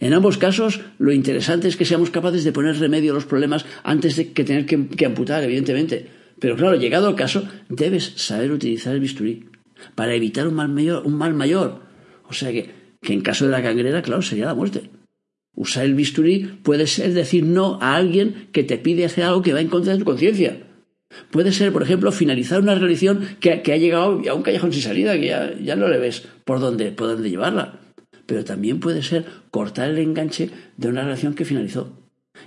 En 0.00 0.14
ambos 0.14 0.38
casos, 0.38 0.80
lo 0.98 1.12
interesante 1.12 1.68
es 1.68 1.76
que 1.76 1.84
seamos 1.84 2.10
capaces 2.10 2.44
de 2.44 2.52
poner 2.52 2.78
remedio 2.78 3.12
a 3.12 3.14
los 3.14 3.26
problemas 3.26 3.66
antes 3.82 4.16
de 4.16 4.32
que 4.32 4.44
tener 4.44 4.64
que, 4.64 4.86
que 4.88 5.06
amputar, 5.06 5.42
evidentemente. 5.42 6.06
Pero 6.38 6.56
claro, 6.56 6.76
llegado 6.76 7.08
al 7.08 7.16
caso, 7.16 7.48
debes 7.68 8.12
saber 8.16 8.52
utilizar 8.52 8.94
el 8.94 9.00
bisturí 9.00 9.46
para 9.94 10.14
evitar 10.14 10.46
un 10.46 10.54
mal 10.54 10.68
mayor. 10.68 11.04
Un 11.04 11.14
mal 11.14 11.34
mayor. 11.34 11.80
O 12.28 12.32
sea 12.32 12.52
que, 12.52 12.70
que 13.02 13.12
en 13.12 13.22
caso 13.22 13.44
de 13.46 13.50
la 13.50 13.60
gangrena, 13.60 14.02
claro, 14.02 14.22
sería 14.22 14.46
la 14.46 14.54
muerte. 14.54 14.90
Usar 15.54 15.84
el 15.84 15.94
bisturí 15.94 16.60
puede 16.62 16.86
ser 16.86 17.14
decir 17.14 17.44
no 17.44 17.78
a 17.82 17.96
alguien 17.96 18.48
que 18.52 18.62
te 18.62 18.78
pide 18.78 19.04
hacer 19.04 19.24
algo 19.24 19.42
que 19.42 19.52
va 19.52 19.60
en 19.60 19.68
contra 19.68 19.92
de 19.92 19.98
tu 19.98 20.04
conciencia. 20.04 20.68
Puede 21.32 21.50
ser, 21.50 21.72
por 21.72 21.82
ejemplo, 21.82 22.12
finalizar 22.12 22.60
una 22.60 22.76
relación 22.76 23.36
que, 23.40 23.50
ha 23.50 23.76
llegado 23.76 24.22
a 24.30 24.34
un 24.34 24.42
callejón 24.42 24.72
sin 24.72 24.82
salida, 24.82 25.18
que 25.18 25.26
ya, 25.64 25.74
no 25.74 25.88
le 25.88 25.98
ves 25.98 26.28
por 26.44 26.60
dónde, 26.60 26.92
por 26.92 27.08
dónde 27.08 27.30
llevarla. 27.30 27.80
Pero 28.28 28.44
también 28.44 28.78
puede 28.78 29.02
ser 29.02 29.24
cortar 29.50 29.88
el 29.88 29.96
enganche 29.96 30.50
de 30.76 30.88
una 30.88 31.02
relación 31.02 31.32
que 31.32 31.46
finalizó 31.46 31.96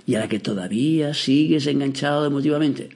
y 0.06 0.14
a 0.14 0.20
la 0.20 0.28
que 0.28 0.38
todavía 0.38 1.12
sigues 1.12 1.66
enganchado 1.66 2.24
emotivamente. 2.24 2.90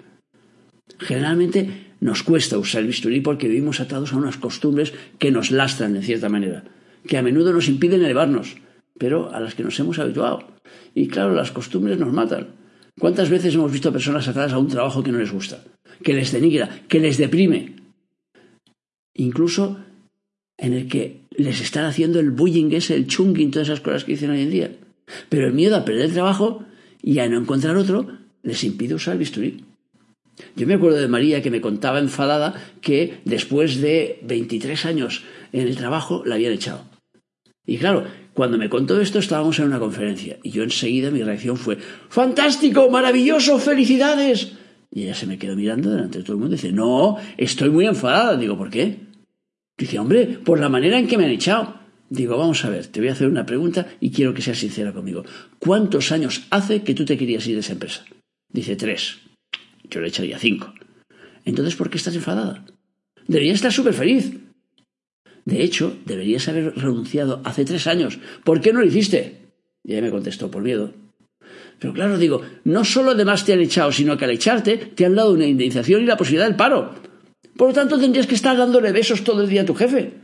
Generalmente 1.01 1.89
nos 2.01 2.23
cuesta 2.23 2.59
usar 2.59 2.83
el 2.83 2.87
bisturí 2.87 3.21
porque 3.21 3.49
vivimos 3.49 3.81
atados 3.81 4.13
a 4.13 4.17
unas 4.17 4.37
costumbres 4.37 4.95
que 5.19 5.33
nos 5.33 5.51
lastran 5.51 5.95
de 5.95 6.03
cierta 6.03 6.29
manera, 6.29 6.63
que 7.09 7.19
a 7.19 7.23
menudo 7.23 7.53
nos 7.53 7.67
impiden 7.67 8.05
elevarnos, 8.05 8.55
pero 8.97 9.35
a 9.35 9.41
las 9.41 9.57
que 9.57 9.65
nos 9.65 9.79
hemos 9.81 9.99
habituado. 9.99 10.47
Y 10.95 11.09
claro, 11.09 11.35
las 11.35 11.51
costumbres 11.51 11.99
nos 11.99 12.13
matan. 12.13 12.55
¿Cuántas 13.01 13.31
veces 13.31 13.53
hemos 13.57 13.73
visto 13.73 13.93
personas 13.93 14.29
atadas 14.29 14.53
a 14.53 14.59
un 14.59 14.69
trabajo 14.69 15.03
que 15.03 15.11
no 15.11 15.19
les 15.19 15.33
gusta, 15.33 15.65
que 16.05 16.15
les 16.15 16.31
denigra, 16.31 16.83
que 16.87 17.01
les 17.01 17.19
deprime? 17.19 17.75
Incluso 19.13 19.81
en 20.57 20.73
el 20.73 20.87
que 20.87 21.26
les 21.39 21.61
están 21.61 21.85
haciendo 21.85 22.21
el 22.21 22.31
bullying 22.31 22.73
ese, 22.73 22.95
el 22.95 23.07
chunging, 23.07 23.51
todas 23.51 23.69
esas 23.69 23.81
cosas 23.81 24.05
que 24.05 24.13
dicen 24.13 24.31
hoy 24.31 24.43
en 24.43 24.51
día. 24.51 24.71
Pero 25.29 25.47
el 25.47 25.53
miedo 25.53 25.77
a 25.77 25.85
perder 25.85 26.07
el 26.07 26.13
trabajo 26.13 26.65
y 27.03 27.19
a 27.19 27.29
no 27.29 27.39
encontrar 27.39 27.77
otro 27.77 28.09
les 28.43 28.65
impide 28.65 28.95
usar 28.95 29.13
el 29.13 29.19
bisturí. 29.21 29.65
Yo 30.55 30.67
me 30.67 30.75
acuerdo 30.75 30.99
de 30.99 31.09
María 31.09 31.43
que 31.43 31.51
me 31.51 31.61
contaba 31.61 31.99
enfadada 31.99 32.55
que 32.81 33.21
después 33.25 33.81
de 33.81 34.21
23 34.23 34.85
años 34.85 35.25
en 35.53 35.67
el 35.67 35.77
trabajo 35.77 36.23
la 36.27 36.35
habían 36.35 36.53
echado. 36.53 36.85
Y 37.67 37.79
claro, 37.79 38.05
cuando 38.35 38.59
me 38.59 38.69
contó 38.69 39.01
esto 39.01 39.19
estábamos 39.19 39.59
en 39.59 39.67
una 39.67 39.79
conferencia 39.79 40.39
y 40.43 40.51
yo 40.51 40.63
enseguida 40.63 41.11
mi 41.11 41.23
reacción 41.23 41.57
fue 41.57 41.79
¡Fantástico! 42.09 42.91
¡Maravilloso! 42.91 43.59
¡Felicidades! 43.59 44.53
Y 44.93 45.05
ella 45.05 45.15
se 45.15 45.27
me 45.27 45.39
quedó 45.39 45.57
mirando 45.57 45.91
delante 45.91 46.19
de 46.19 46.25
todo 46.25 46.35
el 46.35 46.41
mundo 46.41 46.55
y 46.55 46.59
dice 46.59 46.73
No, 46.73 47.17
estoy 47.37 47.71
muy 47.71 47.87
enfadada. 47.87 48.37
Digo, 48.37 48.57
¿por 48.57 48.71
qué? 48.71 49.06
Dice, 49.79 49.99
hombre, 49.99 50.39
por 50.45 50.59
la 50.59 50.69
manera 50.69 50.99
en 50.99 51.07
que 51.07 51.19
me 51.19 51.25
han 51.25 51.31
echado. 51.31 51.81
Digo, 52.09 52.39
vamos 52.39 52.65
a 52.65 52.71
ver, 52.71 52.87
te 52.87 53.01
voy 53.01 53.09
a 53.09 53.13
hacer 53.13 53.29
una 53.29 53.45
pregunta 53.45 53.89
y 54.01 54.11
quiero 54.11 54.33
que 54.33 54.43
seas 54.43 54.59
sincera 54.59 54.93
conmigo. 54.93 55.25
¿Cuántos 55.59 56.13
años 56.13 56.47
hace 56.51 56.83
que 56.83 56.95
tú 56.95 57.05
te 57.05 57.19
querías 57.19 57.47
ir 57.47 57.55
de 57.55 57.61
esa 57.61 57.73
empresa? 57.73 58.05
Dice, 58.49 58.77
tres. 58.77 59.19
Yo 59.91 60.01
le 60.01 60.09
echaría 60.09 60.39
cinco. 60.39 60.73
Entonces, 61.45 61.77
¿por 61.77 61.91
qué 61.91 61.99
estás 61.99 62.15
enfadada? 62.15 62.65
Deberías 63.27 63.57
estar 63.57 63.73
súper 63.73 63.95
feliz. 63.95 64.33
De 65.45 65.63
hecho, 65.63 65.97
deberías 66.05 66.49
haber 66.49 66.75
renunciado 66.77 67.41
hace 67.45 67.65
tres 67.65 67.87
años. 67.87 68.19
¿Por 68.45 68.61
qué 68.61 68.73
no 68.73 68.81
lo 68.81 68.87
hiciste? 68.87 69.53
Y 69.85 69.93
ella 69.93 70.03
me 70.03 70.11
contestó, 70.11 70.51
por 70.51 70.63
miedo. 70.63 70.93
Pero 71.79 71.93
claro, 71.93 72.19
digo, 72.19 72.43
no 72.65 72.85
solo 72.85 73.13
además 73.13 73.45
te 73.45 73.53
han 73.53 73.61
echado, 73.61 73.93
sino 73.93 74.17
que 74.17 74.25
al 74.25 74.31
echarte 74.31 74.77
te 74.77 75.05
han 75.05 75.15
dado 75.15 75.33
una 75.33 75.47
indemnización 75.47 76.03
y 76.03 76.07
la 76.07 76.17
posibilidad 76.17 76.47
del 76.47 76.57
paro. 76.57 76.95
Por 77.57 77.69
lo 77.69 77.75
tanto, 77.75 77.99
tendrías 77.99 78.27
que 78.27 78.35
estar 78.35 78.57
dándole 78.57 78.93
besos 78.93 79.25
todo 79.25 79.43
el 79.43 79.49
día 79.49 79.63
a 79.63 79.67
tu 79.67 79.75
jefe. 79.75 80.15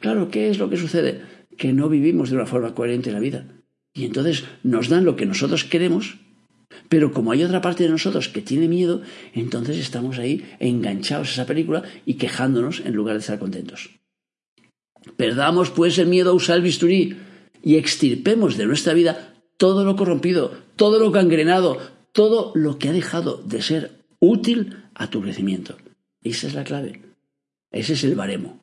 Claro, 0.00 0.30
¿qué 0.30 0.50
es 0.50 0.58
lo 0.58 0.68
que 0.70 0.76
sucede? 0.76 1.22
Que 1.56 1.72
no 1.72 1.88
vivimos 1.88 2.30
de 2.30 2.36
una 2.36 2.46
forma 2.46 2.74
coherente 2.74 3.10
en 3.10 3.14
la 3.14 3.20
vida. 3.20 3.46
Y 3.94 4.04
entonces 4.04 4.44
nos 4.62 4.88
dan 4.88 5.04
lo 5.04 5.16
que 5.16 5.26
nosotros 5.26 5.64
queremos 5.64 6.18
pero 6.88 7.12
como 7.12 7.32
hay 7.32 7.42
otra 7.42 7.60
parte 7.60 7.84
de 7.84 7.90
nosotros 7.90 8.28
que 8.28 8.42
tiene 8.42 8.68
miedo, 8.68 9.02
entonces 9.34 9.78
estamos 9.78 10.18
ahí 10.18 10.44
enganchados 10.58 11.28
a 11.28 11.32
esa 11.32 11.46
película 11.46 11.82
y 12.04 12.14
quejándonos 12.14 12.80
en 12.84 12.94
lugar 12.94 13.14
de 13.14 13.20
estar 13.20 13.38
contentos. 13.38 13.90
Perdamos 15.16 15.70
pues 15.70 15.98
el 15.98 16.08
miedo 16.08 16.30
a 16.30 16.34
usar 16.34 16.56
el 16.56 16.62
bisturí 16.62 17.16
y 17.62 17.76
extirpemos 17.76 18.56
de 18.56 18.66
nuestra 18.66 18.94
vida 18.94 19.34
todo 19.56 19.84
lo 19.84 19.96
corrompido, 19.96 20.52
todo 20.76 20.98
lo 20.98 21.10
gangrenado, 21.10 21.78
todo 22.12 22.52
lo 22.54 22.78
que 22.78 22.88
ha 22.88 22.92
dejado 22.92 23.42
de 23.42 23.62
ser 23.62 24.04
útil 24.20 24.76
a 24.94 25.08
tu 25.08 25.22
crecimiento. 25.22 25.76
Esa 26.30 26.48
es 26.48 26.54
la 26.54 26.64
clave. 26.64 27.00
Ese 27.70 27.92
es 27.92 28.02
el 28.02 28.16
baremo. 28.16 28.60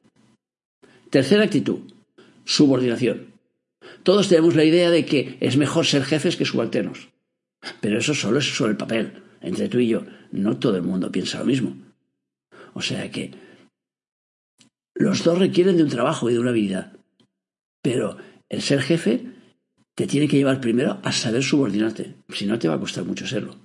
Tercera 1.09 1.43
actitud, 1.43 1.79
subordinación. 2.43 3.33
Todos 4.03 4.27
tenemos 4.27 4.55
la 4.55 4.65
idea 4.65 4.89
de 4.89 5.05
que 5.05 5.37
es 5.39 5.55
mejor 5.55 5.85
ser 5.85 6.03
jefes 6.03 6.35
que 6.35 6.45
subalternos. 6.45 7.09
Pero 7.79 7.99
eso 7.99 8.13
solo 8.13 8.39
es 8.39 8.53
sobre 8.53 8.71
el 8.71 8.77
papel. 8.77 9.23
Entre 9.41 9.69
tú 9.69 9.79
y 9.79 9.87
yo, 9.87 10.03
no 10.31 10.57
todo 10.57 10.75
el 10.75 10.83
mundo 10.83 11.11
piensa 11.11 11.39
lo 11.39 11.45
mismo. 11.45 11.75
O 12.73 12.81
sea 12.81 13.09
que 13.11 13.31
los 14.95 15.23
dos 15.23 15.39
requieren 15.39 15.77
de 15.77 15.83
un 15.83 15.89
trabajo 15.89 16.29
y 16.29 16.33
de 16.33 16.39
una 16.39 16.49
habilidad. 16.49 16.93
Pero 17.81 18.17
el 18.49 18.61
ser 18.61 18.81
jefe 18.81 19.25
te 19.95 20.07
tiene 20.07 20.27
que 20.27 20.37
llevar 20.37 20.59
primero 20.59 20.99
a 21.03 21.11
saber 21.11 21.43
subordinarte. 21.43 22.15
Si 22.29 22.45
no, 22.45 22.59
te 22.59 22.67
va 22.67 22.75
a 22.75 22.79
costar 22.79 23.05
mucho 23.05 23.25
serlo. 23.25 23.55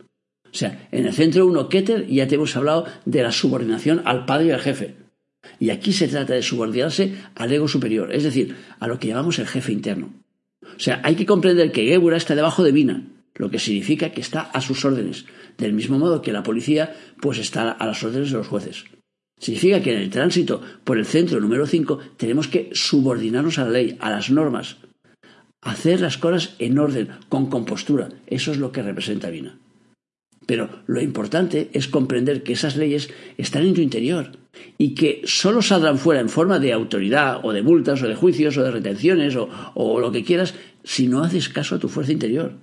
O 0.52 0.56
sea, 0.56 0.88
en 0.92 1.06
el 1.06 1.12
centro 1.12 1.46
uno 1.46 1.68
Keter 1.68 2.06
ya 2.06 2.26
te 2.26 2.36
hemos 2.36 2.56
hablado 2.56 2.86
de 3.04 3.22
la 3.22 3.32
subordinación 3.32 4.02
al 4.04 4.24
padre 4.24 4.46
y 4.46 4.50
al 4.50 4.60
jefe. 4.60 4.94
Y 5.60 5.70
aquí 5.70 5.92
se 5.92 6.08
trata 6.08 6.34
de 6.34 6.42
subordinarse 6.42 7.14
al 7.34 7.52
ego 7.52 7.68
superior, 7.68 8.14
es 8.14 8.24
decir, 8.24 8.56
a 8.78 8.88
lo 8.88 8.98
que 8.98 9.08
llamamos 9.08 9.38
el 9.38 9.46
jefe 9.46 9.72
interno. 9.72 10.12
O 10.62 10.80
sea, 10.80 11.00
hay 11.04 11.14
que 11.14 11.26
comprender 11.26 11.72
que 11.72 11.86
Gebura 11.86 12.16
está 12.16 12.34
debajo 12.34 12.62
de 12.62 12.72
Vina, 12.72 13.04
lo 13.34 13.50
que 13.50 13.58
significa 13.58 14.10
que 14.10 14.20
está 14.20 14.40
a 14.40 14.60
sus 14.60 14.84
órdenes, 14.84 15.26
del 15.56 15.72
mismo 15.72 15.98
modo 15.98 16.22
que 16.22 16.32
la 16.32 16.42
policía 16.42 16.94
pues 17.20 17.38
está 17.38 17.70
a 17.70 17.86
las 17.86 18.02
órdenes 18.02 18.30
de 18.30 18.38
los 18.38 18.48
jueces. 18.48 18.84
Significa 19.38 19.80
que 19.80 19.92
en 19.92 20.00
el 20.00 20.10
tránsito 20.10 20.60
por 20.84 20.98
el 20.98 21.06
centro 21.06 21.40
número 21.40 21.66
5 21.66 21.98
tenemos 22.16 22.48
que 22.48 22.70
subordinarnos 22.72 23.58
a 23.58 23.64
la 23.64 23.70
ley, 23.70 23.96
a 24.00 24.10
las 24.10 24.30
normas, 24.30 24.78
hacer 25.62 26.00
las 26.00 26.18
cosas 26.18 26.54
en 26.58 26.78
orden, 26.78 27.08
con 27.28 27.48
compostura. 27.48 28.08
Eso 28.26 28.50
es 28.50 28.58
lo 28.58 28.72
que 28.72 28.82
representa 28.82 29.30
Vina. 29.30 29.58
Pero 30.48 30.70
lo 30.86 31.02
importante 31.02 31.68
es 31.74 31.88
comprender 31.88 32.42
que 32.42 32.54
esas 32.54 32.78
leyes 32.78 33.10
están 33.36 33.66
en 33.66 33.74
tu 33.74 33.82
interior 33.82 34.32
y 34.78 34.94
que 34.94 35.20
solo 35.24 35.60
saldrán 35.60 35.98
fuera 35.98 36.22
en 36.22 36.30
forma 36.30 36.58
de 36.58 36.72
autoridad 36.72 37.40
o 37.42 37.52
de 37.52 37.60
multas 37.60 38.02
o 38.02 38.08
de 38.08 38.14
juicios 38.14 38.56
o 38.56 38.62
de 38.62 38.70
retenciones 38.70 39.36
o, 39.36 40.00
lo 40.00 40.10
que 40.10 40.24
quieras 40.24 40.54
si 40.84 41.06
no 41.06 41.22
haces 41.22 41.50
caso 41.50 41.74
a 41.74 41.78
tu 41.78 41.90
fuerza 41.90 42.12
interior. 42.12 42.54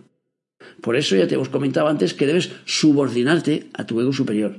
Por 0.81 0.95
eso 0.95 1.15
ya 1.15 1.27
te 1.27 1.35
hemos 1.35 1.49
comentado 1.49 1.87
antes 1.87 2.15
que 2.15 2.25
debes 2.25 2.49
subordinarte 2.65 3.67
a 3.75 3.85
tu 3.85 4.01
ego 4.01 4.11
superior. 4.11 4.57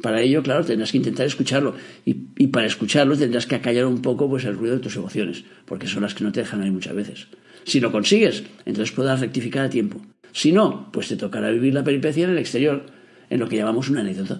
Para 0.00 0.22
ello, 0.22 0.42
claro, 0.42 0.64
tendrás 0.64 0.90
que 0.90 0.96
intentar 0.96 1.26
escucharlo. 1.26 1.74
Y, 2.06 2.46
para 2.46 2.66
escucharlo 2.66 3.14
tendrás 3.14 3.44
que 3.44 3.56
acallar 3.56 3.84
un 3.84 4.00
poco 4.00 4.26
pues, 4.26 4.46
el 4.46 4.56
ruido 4.56 4.76
de 4.76 4.80
tus 4.80 4.96
emociones, 4.96 5.44
porque 5.66 5.86
son 5.86 6.02
las 6.02 6.14
que 6.14 6.24
no 6.24 6.32
te 6.32 6.40
dejan 6.40 6.62
ahí 6.62 6.70
muchas 6.70 6.94
veces. 6.94 7.26
Si 7.64 7.78
lo 7.78 7.92
consigues, 7.92 8.44
entonces 8.64 8.94
podrás 8.94 9.20
rectificar 9.20 9.66
a 9.66 9.68
tiempo. 9.68 10.00
Si 10.38 10.52
no, 10.52 10.88
pues 10.92 11.08
te 11.08 11.16
tocará 11.16 11.50
vivir 11.50 11.74
la 11.74 11.82
peripecia 11.82 12.22
en 12.22 12.30
el 12.30 12.38
exterior, 12.38 12.86
en 13.28 13.40
lo 13.40 13.48
que 13.48 13.56
llamamos 13.56 13.90
una 13.90 14.02
anécdota. 14.02 14.38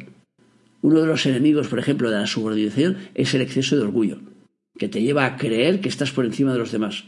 Uno 0.80 1.00
de 1.00 1.08
los 1.08 1.26
enemigos, 1.26 1.66
por 1.66 1.80
ejemplo, 1.80 2.08
de 2.08 2.18
la 2.20 2.28
subordinación 2.28 2.98
es 3.16 3.34
el 3.34 3.40
exceso 3.40 3.74
de 3.74 3.82
orgullo, 3.82 4.20
que 4.78 4.86
te 4.86 5.02
lleva 5.02 5.26
a 5.26 5.36
creer 5.36 5.80
que 5.80 5.88
estás 5.88 6.12
por 6.12 6.24
encima 6.24 6.52
de 6.52 6.60
los 6.60 6.70
demás. 6.70 7.02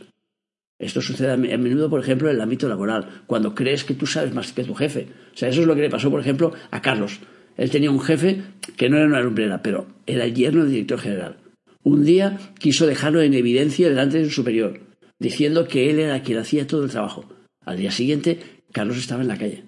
Esto 0.81 1.01
sucede 1.03 1.31
a 1.31 1.37
menudo, 1.37 1.89
por 1.89 2.01
ejemplo, 2.01 2.29
en 2.29 2.35
el 2.35 2.41
ámbito 2.41 2.69
laboral, 2.69 3.23
cuando 3.29 3.55
crees 3.55 3.85
que 3.85 3.95
tú 3.95 4.09
sabes 4.09 4.35
más 4.35 4.53
que 4.53 4.65
tu 4.65 4.75
jefe. 4.75 5.07
O 5.35 5.37
sea, 5.37 5.51
eso 5.51 5.61
es 5.61 5.69
lo 5.69 5.77
que 5.77 5.83
le 5.83 5.89
pasó, 5.89 6.11
por 6.11 6.19
ejemplo, 6.19 6.53
a 6.73 6.83
Carlos. 6.83 7.21
Él 7.57 7.71
tenía 7.71 7.93
un 7.93 8.01
jefe 8.01 8.43
que 8.77 8.89
no 8.89 8.97
era 8.97 9.07
una 9.07 9.21
lumbrera, 9.21 9.63
pero 9.63 9.87
era 10.05 10.25
el 10.25 10.35
yerno 10.35 10.65
del 10.65 10.73
director 10.73 10.99
general. 10.99 11.37
Un 11.85 12.05
día 12.05 12.41
quiso 12.59 12.89
dejarlo 12.89 13.23
en 13.23 13.35
evidencia 13.35 13.89
delante 13.89 14.19
de 14.19 14.25
su 14.25 14.33
superior, 14.33 14.81
diciendo 15.21 15.69
que 15.69 15.91
él 15.91 16.01
era 16.01 16.25
quien 16.25 16.39
hacía 16.39 16.67
todo 16.67 16.83
el 16.83 16.91
trabajo. 16.91 17.29
Al 17.65 17.77
día 17.77 17.93
siguiente, 17.93 18.41
Carlos 18.73 18.97
estaba 18.97 19.23
en 19.23 19.29
la 19.29 19.39
calle. 19.39 19.65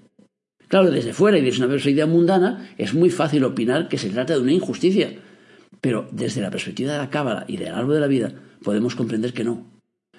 Claro, 0.68 0.90
desde 0.90 1.12
fuera 1.12 1.38
y 1.38 1.42
desde 1.42 1.58
una 1.58 1.72
perspectiva 1.72 2.06
mundana, 2.06 2.70
es 2.78 2.94
muy 2.94 3.10
fácil 3.10 3.44
opinar 3.44 3.88
que 3.88 3.98
se 3.98 4.10
trata 4.10 4.34
de 4.34 4.40
una 4.40 4.52
injusticia. 4.52 5.14
Pero 5.80 6.08
desde 6.12 6.40
la 6.40 6.50
perspectiva 6.50 6.92
de 6.92 6.98
la 6.98 7.10
cábala 7.10 7.44
y 7.46 7.56
del 7.56 7.74
árbol 7.74 7.94
de 7.94 8.00
la 8.00 8.06
vida, 8.06 8.32
podemos 8.62 8.94
comprender 8.94 9.32
que 9.32 9.44
no, 9.44 9.72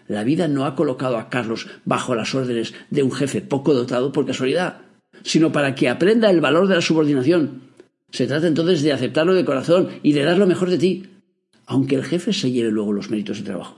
la 0.07 0.23
vida 0.23 0.47
no 0.47 0.65
ha 0.65 0.75
colocado 0.75 1.17
a 1.17 1.29
Carlos 1.29 1.67
bajo 1.85 2.15
las 2.15 2.35
órdenes 2.35 2.73
de 2.89 3.03
un 3.03 3.11
jefe 3.11 3.41
poco 3.41 3.73
dotado 3.73 4.11
por 4.11 4.25
casualidad, 4.25 4.81
sino 5.23 5.51
para 5.51 5.75
que 5.75 5.89
aprenda 5.89 6.29
el 6.29 6.41
valor 6.41 6.67
de 6.67 6.75
la 6.75 6.81
subordinación. 6.81 7.61
Se 8.11 8.27
trata 8.27 8.47
entonces 8.47 8.81
de 8.83 8.91
aceptarlo 8.91 9.33
de 9.33 9.45
corazón 9.45 9.89
y 10.03 10.13
de 10.13 10.23
dar 10.23 10.37
lo 10.37 10.47
mejor 10.47 10.69
de 10.69 10.77
ti, 10.77 11.03
aunque 11.65 11.95
el 11.95 12.03
jefe 12.03 12.33
se 12.33 12.51
lleve 12.51 12.71
luego 12.71 12.93
los 12.93 13.09
méritos 13.09 13.37
de 13.39 13.45
trabajo. 13.45 13.75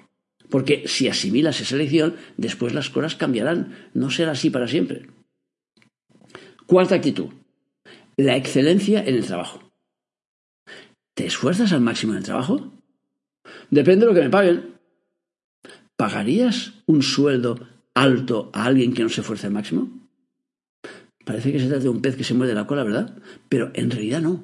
Porque 0.50 0.88
si 0.88 1.08
asimilas 1.08 1.62
esa 1.62 1.76
lección, 1.76 2.16
después 2.38 2.74
las 2.74 2.90
cosas 2.90 3.16
cambiarán, 3.16 3.90
no 3.94 4.10
será 4.10 4.32
así 4.32 4.50
para 4.50 4.68
siempre. 4.68 5.08
Cuarta 6.66 6.96
actitud, 6.96 7.30
la 8.18 8.36
excelencia 8.38 9.04
en 9.04 9.16
el 9.16 9.26
trabajo. 9.26 9.62
¿Te 11.14 11.26
esfuerzas 11.26 11.72
al 11.72 11.82
máximo 11.82 12.14
en 12.14 12.20
el 12.20 12.24
trabajo? 12.24 12.74
Depende 13.70 14.06
de 14.06 14.12
lo 14.12 14.16
que 14.16 14.26
me 14.26 14.30
paguen. 14.30 14.76
¿Pagarías 15.96 16.74
un 16.88 17.02
sueldo 17.02 17.68
alto 17.94 18.50
a 18.54 18.66
alguien 18.66 18.94
que 18.94 19.04
no 19.04 19.10
se 19.10 19.22
esfuerce 19.22 19.48
al 19.48 19.54
máximo? 19.54 20.10
Parece 21.24 21.52
que 21.52 21.60
se 21.60 21.68
trata 21.68 21.84
de 21.84 21.90
un 21.90 22.02
pez 22.02 22.16
que 22.16 22.24
se 22.24 22.34
muerde 22.34 22.54
la 22.54 22.68
cola, 22.68 22.84
¿verdad? 22.84 23.18
Pero 23.50 23.72
en 23.74 23.90
realidad 23.90 24.22
no. 24.22 24.44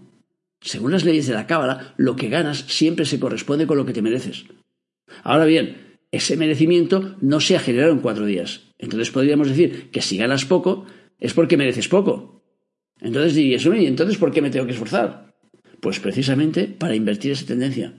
Según 0.61 0.91
las 0.91 1.05
leyes 1.05 1.27
de 1.27 1.33
la 1.33 1.47
cábala, 1.47 1.93
lo 1.97 2.15
que 2.15 2.29
ganas 2.29 2.59
siempre 2.59 3.05
se 3.05 3.19
corresponde 3.19 3.67
con 3.67 3.77
lo 3.77 3.85
que 3.85 3.93
te 3.93 4.01
mereces. 4.01 4.45
Ahora 5.23 5.45
bien, 5.45 5.90
ese 6.11 6.35
merecimiento 6.37 7.15
no 7.21 7.39
se 7.39 7.55
ha 7.55 7.59
generado 7.59 7.93
en 7.93 7.99
cuatro 7.99 8.25
días. 8.25 8.61
Entonces 8.77 9.11
podríamos 9.11 9.47
decir 9.47 9.89
que 9.91 10.01
si 10.01 10.17
ganas 10.17 10.45
poco 10.45 10.85
es 11.19 11.33
porque 11.33 11.57
mereces 11.57 11.87
poco. 11.87 12.43
Entonces 12.99 13.35
dirías, 13.35 13.65
¿y 13.65 13.85
entonces 13.85 14.17
por 14.17 14.31
qué 14.31 14.41
me 14.41 14.49
tengo 14.49 14.65
que 14.65 14.73
esforzar? 14.73 15.33
Pues 15.79 15.99
precisamente 15.99 16.67
para 16.67 16.95
invertir 16.95 17.31
esa 17.31 17.45
tendencia. 17.45 17.93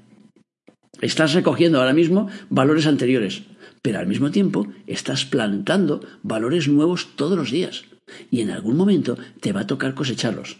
Estás 1.00 1.32
recogiendo 1.34 1.78
ahora 1.78 1.94
mismo 1.94 2.28
valores 2.50 2.86
anteriores, 2.86 3.42
pero 3.80 3.98
al 3.98 4.06
mismo 4.06 4.30
tiempo 4.30 4.68
estás 4.86 5.24
plantando 5.24 6.06
valores 6.22 6.68
nuevos 6.68 7.16
todos 7.16 7.36
los 7.36 7.50
días 7.50 7.84
y 8.30 8.42
en 8.42 8.50
algún 8.50 8.76
momento 8.76 9.16
te 9.40 9.52
va 9.52 9.62
a 9.62 9.66
tocar 9.66 9.94
cosecharlos. 9.94 10.58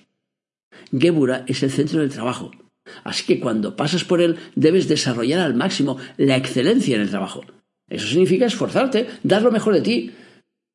Gebura 0.90 1.44
es 1.46 1.62
el 1.62 1.70
centro 1.70 2.00
del 2.00 2.10
trabajo, 2.10 2.50
así 3.04 3.24
que 3.24 3.40
cuando 3.40 3.76
pasas 3.76 4.04
por 4.04 4.20
él 4.20 4.36
debes 4.54 4.88
desarrollar 4.88 5.40
al 5.40 5.54
máximo 5.54 5.98
la 6.16 6.36
excelencia 6.36 6.96
en 6.96 7.02
el 7.02 7.10
trabajo. 7.10 7.44
Eso 7.88 8.06
significa 8.06 8.46
esforzarte, 8.46 9.06
dar 9.22 9.42
lo 9.42 9.52
mejor 9.52 9.74
de 9.74 9.82
ti, 9.82 10.12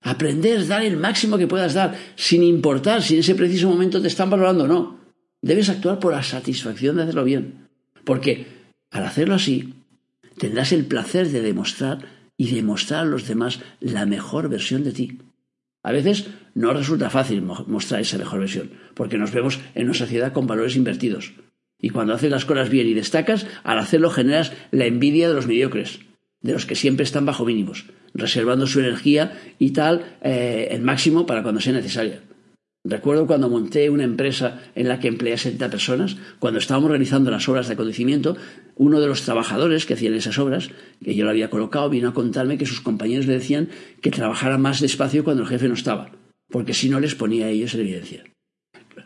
aprender, 0.02 0.68
dar 0.68 0.84
el 0.84 0.98
máximo 0.98 1.38
que 1.38 1.48
puedas 1.48 1.74
dar, 1.74 1.98
sin 2.16 2.44
importar 2.44 3.02
si 3.02 3.16
en 3.16 3.22
ese 3.22 3.36
preciso 3.36 3.70
momento 3.70 4.02
te 4.02 4.08
están 4.08 4.30
valorando 4.30 4.66
o 4.66 4.68
no. 4.68 5.00
Debes 5.42 5.70
actuar 5.70 6.00
por 6.00 6.14
la 6.14 6.24
satisfacción 6.24 6.96
de 6.96 7.04
hacerlo 7.04 7.24
bien, 7.24 7.68
porque 8.04 8.48
al 8.92 9.04
hacerlo 9.04 9.36
así, 9.36 9.74
tendrás 10.38 10.72
el 10.72 10.86
placer 10.86 11.30
de 11.30 11.42
demostrar 11.42 12.00
y 12.38 12.54
demostrar 12.54 13.02
a 13.02 13.06
los 13.06 13.28
demás 13.28 13.60
la 13.80 14.06
mejor 14.06 14.50
versión 14.50 14.84
de 14.84 14.92
ti. 14.92 15.20
A 15.84 15.92
veces 15.92 16.28
no 16.54 16.74
resulta 16.74 17.10
fácil 17.10 17.42
mostrar 17.42 18.02
esa 18.02 18.18
mejor 18.18 18.40
versión, 18.40 18.72
porque 18.94 19.18
nos 19.18 19.32
vemos 19.32 19.60
en 19.74 19.86
una 19.86 19.94
sociedad 19.94 20.34
con 20.34 20.48
valores 20.48 20.76
invertidos. 20.76 21.34
Y 21.80 21.90
cuando 21.90 22.14
haces 22.14 22.32
las 22.32 22.46
cosas 22.46 22.70
bien 22.70 22.88
y 22.88 22.94
destacas, 22.94 23.46
al 23.64 23.80
hacerlo 23.80 24.10
generas 24.10 24.54
la 24.72 24.86
envidia 24.86 25.28
de 25.28 25.36
los 25.36 25.48
mediocres, 25.48 26.00
de 26.42 26.54
los 26.54 26.66
que 26.66 26.76
siempre 26.76 27.04
están 27.04 27.26
bajo 27.26 27.46
mínimos, 27.46 27.86
reservando 28.14 28.68
su 28.68 28.80
energía 28.80 29.40
y 29.60 29.72
tal 29.72 30.18
eh, 30.22 30.70
el 30.72 30.82
máximo 30.82 31.26
para 31.26 31.44
cuando 31.44 31.62
sea 31.62 31.74
necesaria. 31.74 32.22
Recuerdo 32.90 33.28
cuando 33.28 33.50
monté 33.50 33.90
una 33.90 34.06
empresa 34.06 34.62
en 34.74 34.88
la 34.88 35.00
que 35.00 35.10
empleé 35.10 35.34
a 35.34 35.38
70 35.38 35.70
personas, 35.70 36.16
cuando 36.40 36.60
estábamos 36.60 36.90
realizando 36.90 37.30
las 37.30 37.50
obras 37.50 37.68
de 37.68 37.74
acondicionamiento, 37.74 38.38
uno 38.76 39.02
de 39.02 39.08
los 39.08 39.24
trabajadores 39.24 39.86
que 39.86 39.96
hacían 39.96 40.14
esas 40.14 40.40
obras, 40.40 40.70
que 41.04 41.14
yo 41.14 41.26
lo 41.26 41.32
había 41.32 41.50
colocado, 41.50 41.90
vino 41.90 42.08
a 42.08 42.14
contarme 42.14 42.58
que 42.58 42.66
sus 42.66 42.80
compañeros 42.80 43.28
le 43.28 43.34
decían 43.34 43.68
que 44.02 44.10
trabajara 44.10 44.58
más 44.58 44.80
despacio 44.80 45.26
cuando 45.26 45.44
el 45.44 45.50
jefe 45.50 45.68
no 45.68 45.74
estaba, 45.74 46.12
porque 46.50 46.74
si 46.74 46.88
no 46.88 47.02
les 47.02 47.14
ponía 47.14 47.48
a 47.48 47.50
ellos 47.50 47.74
en 47.74 47.82
evidencia. 47.82 48.24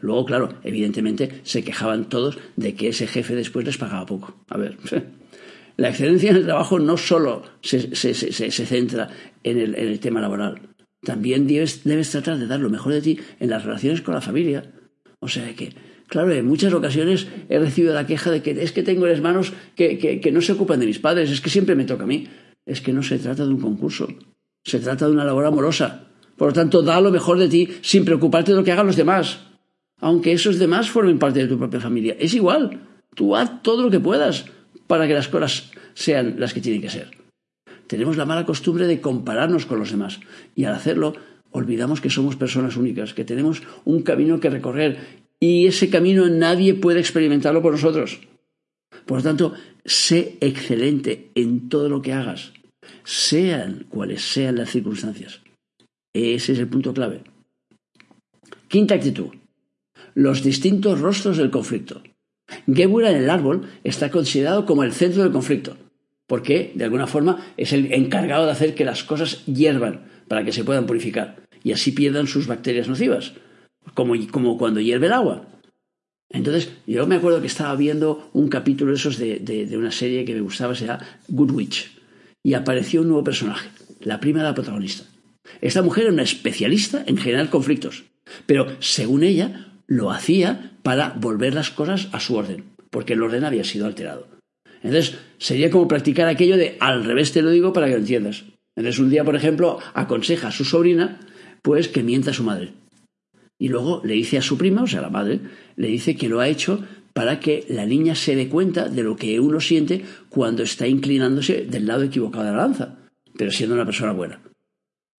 Luego, 0.02 0.26
claro, 0.26 0.50
evidentemente 0.64 1.42
se 1.44 1.64
quejaban 1.64 2.10
todos 2.10 2.38
de 2.56 2.74
que 2.76 2.90
ese 2.90 3.08
jefe 3.08 3.36
después 3.36 3.66
les 3.66 3.78
pagaba 3.78 4.06
poco. 4.06 4.36
A 4.50 4.58
ver, 4.58 4.78
la 5.78 5.90
excelencia 5.90 6.32
en 6.32 6.38
el 6.38 6.46
trabajo 6.46 6.80
no 6.80 6.98
solo 6.98 7.44
se, 7.62 7.96
centra 7.96 9.10
en 9.44 9.58
el 9.60 10.00
tema 10.00 10.22
laboral, 10.22 10.62
también 11.04 11.48
debes, 11.48 11.82
tratar 12.12 12.38
de 12.38 12.48
dar 12.48 12.60
lo 12.60 12.70
mejor 12.70 12.94
de 12.94 13.02
ti 13.02 13.20
en 13.40 13.50
las 13.50 13.66
relaciones 13.66 14.02
con 14.02 14.14
la 14.14 14.22
familia. 14.22 14.72
O 15.20 15.28
sea 15.28 15.54
que, 15.56 15.74
claro, 16.08 16.32
en 16.32 16.46
muchas 16.46 16.74
ocasiones 16.74 17.28
he 17.50 17.58
recibido 17.58 17.94
la 17.94 18.06
queja 18.06 18.30
de 18.30 18.42
que 18.42 18.52
es 18.52 18.72
que 18.72 18.84
tengo 18.84 19.08
hermanos 19.08 19.54
que, 19.76 19.98
que 19.98 20.32
no 20.32 20.42
se 20.42 20.52
ocupan 20.52 20.80
de 20.80 20.86
mis 20.86 21.00
padres, 21.00 21.32
es 21.32 21.42
que 21.42 21.50
siempre 21.50 21.76
me 21.76 21.86
toca 21.86 22.04
a 22.04 22.08
mí. 22.08 22.28
Es 22.66 22.82
que 22.82 22.94
no 22.94 23.02
se 23.02 23.18
trata 23.18 23.44
de 23.44 23.50
un 23.50 23.60
concurso, 23.60 24.08
se 24.64 24.80
trata 24.80 25.08
de 25.08 25.14
una 25.14 25.26
labor 25.26 25.46
amorosa. 25.46 26.08
Por 26.38 26.50
lo 26.50 26.54
tanto, 26.54 26.84
da 26.84 27.02
lo 27.02 27.12
mejor 27.12 27.40
de 27.40 27.50
ti 27.50 27.68
sin 27.82 28.06
preocuparte 28.06 28.52
de 28.52 28.58
lo 28.58 28.64
que 28.64 28.72
hagan 28.72 28.86
los 28.86 28.96
demás. 28.96 29.40
Aunque 30.02 30.34
esos 30.34 30.60
demás 30.60 30.90
formen 30.90 31.20
parte 31.20 31.40
de 31.40 31.48
tu 31.48 31.58
propia 31.58 31.80
familia. 31.80 32.16
Es 32.20 32.34
igual. 32.34 32.82
Tú 33.16 33.36
haz 33.36 33.62
todo 33.62 33.84
lo 33.84 33.90
que 33.90 34.00
puedas 34.00 34.46
para 34.88 35.08
que 35.08 35.14
las 35.14 35.30
cosas 35.30 35.72
sean 35.94 36.36
las 36.40 36.54
que 36.54 36.62
tienen 36.62 36.82
que 36.82 36.90
ser. 36.90 37.12
Tenemos 37.88 38.18
la 38.18 38.26
mala 38.26 38.46
costumbre 38.46 38.88
de 38.88 39.02
compararnos 39.02 39.66
con 39.66 39.80
los 39.80 39.92
demás 39.92 40.20
y 40.56 40.66
al 40.66 40.74
hacerlo 40.74 41.14
olvidamos 41.52 42.02
que 42.02 42.10
somos 42.10 42.36
personas 42.36 42.78
únicas, 42.78 43.14
que 43.14 43.26
tenemos 43.26 43.62
un 43.86 44.02
camino 44.02 44.40
que 44.40 44.50
recorrer 44.50 45.22
y 45.40 45.68
ese 45.68 45.90
camino 45.90 46.30
nadie 46.30 46.74
puede 46.74 47.00
experimentarlo 47.00 47.62
por 47.62 47.74
nosotros. 47.74 48.22
Por 49.06 49.18
lo 49.18 49.24
tanto, 49.24 49.54
sé 49.84 50.38
excelente 50.40 51.32
en 51.36 51.68
todo 51.68 51.90
lo 51.90 52.02
que 52.02 52.14
hagas, 52.14 52.54
sean 53.04 53.86
cuales 53.90 54.22
sean 54.22 54.56
las 54.56 54.70
circunstancias. 54.70 55.42
Ese 56.14 56.54
es 56.54 56.60
el 56.60 56.68
punto 56.68 56.94
clave. 56.94 57.24
Quinta 58.68 58.96
actitud. 58.96 59.41
Los 60.14 60.44
distintos 60.44 61.00
rostros 61.00 61.38
del 61.38 61.52
conflicto. 61.52 62.02
Gebura 62.72 63.12
en 63.12 63.18
el 63.18 63.30
árbol 63.30 63.70
está 63.84 64.12
considerado 64.12 64.66
como 64.66 64.84
el 64.84 64.94
centro 64.94 65.24
del 65.24 65.32
conflicto 65.32 65.78
porque 66.32 66.72
de 66.76 66.86
alguna 66.86 67.08
forma 67.08 67.46
es 67.58 67.74
el 67.74 67.92
encargado 67.92 68.46
de 68.46 68.54
hacer 68.54 68.74
que 68.74 68.86
las 68.86 69.04
cosas 69.04 69.46
hiervan 69.48 70.06
para 70.30 70.46
que 70.46 70.54
se 70.54 70.64
puedan 70.64 70.86
purificar 70.86 71.44
y 71.62 71.74
así 71.74 71.92
pierdan 71.92 72.26
sus 72.26 72.48
bacterias 72.48 72.88
nocivas, 72.88 73.34
como, 73.96 74.14
como 74.32 74.58
cuando 74.58 74.80
hierve 74.80 75.08
el 75.08 75.12
agua. 75.12 75.46
Entonces, 76.30 76.70
yo 76.88 77.06
me 77.06 77.18
acuerdo 77.18 77.42
que 77.42 77.48
estaba 77.48 77.76
viendo 77.76 78.30
un 78.32 78.48
capítulo 78.48 78.92
de 78.92 78.98
esos 78.98 79.18
de, 79.18 79.68
una 79.74 79.92
serie 79.92 80.24
que 80.24 80.34
me 80.34 80.40
gustaba, 80.40 80.74
se 80.74 80.86
llama 80.86 81.06
Good 81.28 81.52
Witch, 81.52 82.00
y 82.42 82.54
apareció 82.54 83.02
un 83.02 83.10
nuevo 83.10 83.26
personaje, 83.26 83.70
la 84.00 84.22
prima 84.22 84.40
de 84.40 84.46
la 84.46 84.56
protagonista. 84.56 85.04
Esta 85.60 85.82
mujer 85.82 86.06
era 86.06 86.14
una 86.14 86.24
especialista 86.24 87.04
en 87.08 87.18
generar 87.18 87.50
conflictos, 87.50 88.06
pero 88.46 88.68
según 88.80 89.24
ella, 89.24 89.71
lo 89.92 90.10
hacía 90.10 90.72
para 90.84 91.10
volver 91.20 91.54
las 91.54 91.70
cosas 91.70 92.08
a 92.14 92.22
su 92.22 92.36
orden, 92.36 92.64
porque 92.90 93.12
el 93.12 93.22
orden 93.22 93.44
había 93.44 93.66
sido 93.66 93.86
alterado. 93.86 94.26
Entonces, 94.84 95.18
sería 95.38 95.70
como 95.70 95.90
practicar 95.90 96.30
aquello 96.30 96.56
de 96.56 96.78
al 96.80 97.04
revés 97.04 97.34
te 97.34 97.42
lo 97.42 97.50
digo 97.50 97.74
para 97.74 97.88
que 97.88 97.94
lo 97.94 98.00
entiendas. 98.00 98.46
Entonces, 98.78 99.00
un 99.00 99.10
día, 99.10 99.26
por 99.26 99.36
ejemplo, 99.36 99.80
aconseja 99.94 100.48
a 100.48 100.52
su 100.52 100.64
sobrina, 100.64 101.20
pues 101.62 101.90
que 101.90 102.04
mienta 102.04 102.32
a 102.32 102.34
su 102.34 102.44
madre. 102.44 102.72
Y 103.60 103.68
luego 103.68 104.02
le 104.06 104.14
dice 104.14 104.38
a 104.38 104.42
su 104.42 104.58
prima, 104.58 104.84
o 104.84 104.88
sea, 104.88 105.02
la 105.02 105.10
madre, 105.10 105.42
le 105.76 105.90
dice 105.90 106.16
que 106.16 106.30
lo 106.30 106.40
ha 106.40 106.48
hecho 106.48 106.82
para 107.12 107.42
que 107.42 107.66
la 107.68 107.86
niña 107.86 108.16
se 108.16 108.38
dé 108.38 108.48
cuenta 108.48 108.88
de 108.88 109.04
lo 109.04 109.18
que 109.18 109.42
uno 109.42 109.60
siente 109.60 110.06
cuando 110.30 110.64
está 110.64 110.88
inclinándose 110.88 111.66
del 111.70 111.86
lado 111.86 112.04
equivocado 112.04 112.46
de 112.46 112.52
la 112.52 112.58
lanza, 112.60 112.98
pero 113.38 113.52
siendo 113.52 113.76
una 113.76 113.86
persona 113.86 114.14
buena. 114.14 114.40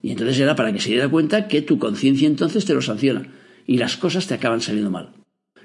Y 0.00 0.12
entonces 0.12 0.40
era 0.40 0.56
para 0.56 0.72
que 0.72 0.80
se 0.80 0.88
diera 0.88 1.10
cuenta 1.10 1.46
que 1.46 1.60
tu 1.60 1.78
conciencia 1.78 2.26
entonces 2.26 2.64
te 2.64 2.72
lo 2.72 2.80
sanciona 2.80 3.28
y 3.66 3.78
las 3.78 3.96
cosas 3.96 4.26
te 4.26 4.34
acaban 4.34 4.60
saliendo 4.60 4.90
mal. 4.90 5.10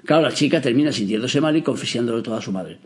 Claro, 0.04 0.22
la 0.22 0.32
chica 0.32 0.60
termina 0.60 0.92
sintiéndose 0.92 1.40
mal 1.40 1.56
y 1.56 1.62
confesándolo 1.62 2.22
todo 2.22 2.36
a 2.36 2.42
su 2.42 2.52
madre. 2.52 2.78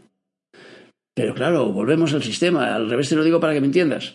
Pero 1.14 1.34
claro, 1.34 1.72
volvemos 1.72 2.14
al 2.14 2.22
sistema, 2.22 2.74
al 2.74 2.88
revés 2.88 3.08
te 3.08 3.16
lo 3.16 3.24
digo 3.24 3.40
para 3.40 3.52
que 3.52 3.60
me 3.60 3.66
entiendas. 3.66 4.14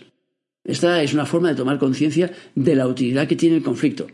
Esta 0.63 1.01
es 1.01 1.13
una 1.13 1.25
forma 1.25 1.49
de 1.49 1.55
tomar 1.55 1.77
conciencia 1.77 2.31
de 2.55 2.75
la 2.75 2.87
utilidad 2.87 3.27
que 3.27 3.35
tiene 3.35 3.57
el 3.57 3.63
conflicto, 3.63 4.07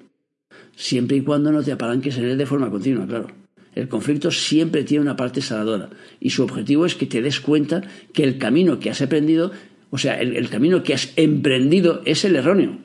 siempre 0.76 1.18
y 1.18 1.22
cuando 1.22 1.52
no 1.52 1.64
te 1.64 1.72
apalanques 1.72 2.18
en 2.18 2.26
él 2.26 2.38
de 2.38 2.46
forma 2.46 2.70
continua, 2.70 3.08
claro. 3.08 3.28
El 3.74 3.88
conflicto 3.88 4.30
siempre 4.30 4.84
tiene 4.84 5.02
una 5.02 5.16
parte 5.16 5.42
sanadora 5.42 5.90
y 6.20 6.30
su 6.30 6.44
objetivo 6.44 6.86
es 6.86 6.94
que 6.94 7.08
te 7.08 7.24
des 7.24 7.40
cuenta 7.40 7.82
que 8.14 8.24
el 8.24 8.38
camino 8.38 8.80
que 8.80 8.92
has 8.92 9.02
aprendido, 9.02 9.52
o 9.90 9.98
sea, 9.98 10.20
el, 10.22 10.36
el 10.36 10.50
camino 10.50 10.84
que 10.84 10.94
has 10.94 11.12
emprendido 11.16 12.04
es 12.06 12.24
el 12.24 12.36
erróneo. 12.36 12.78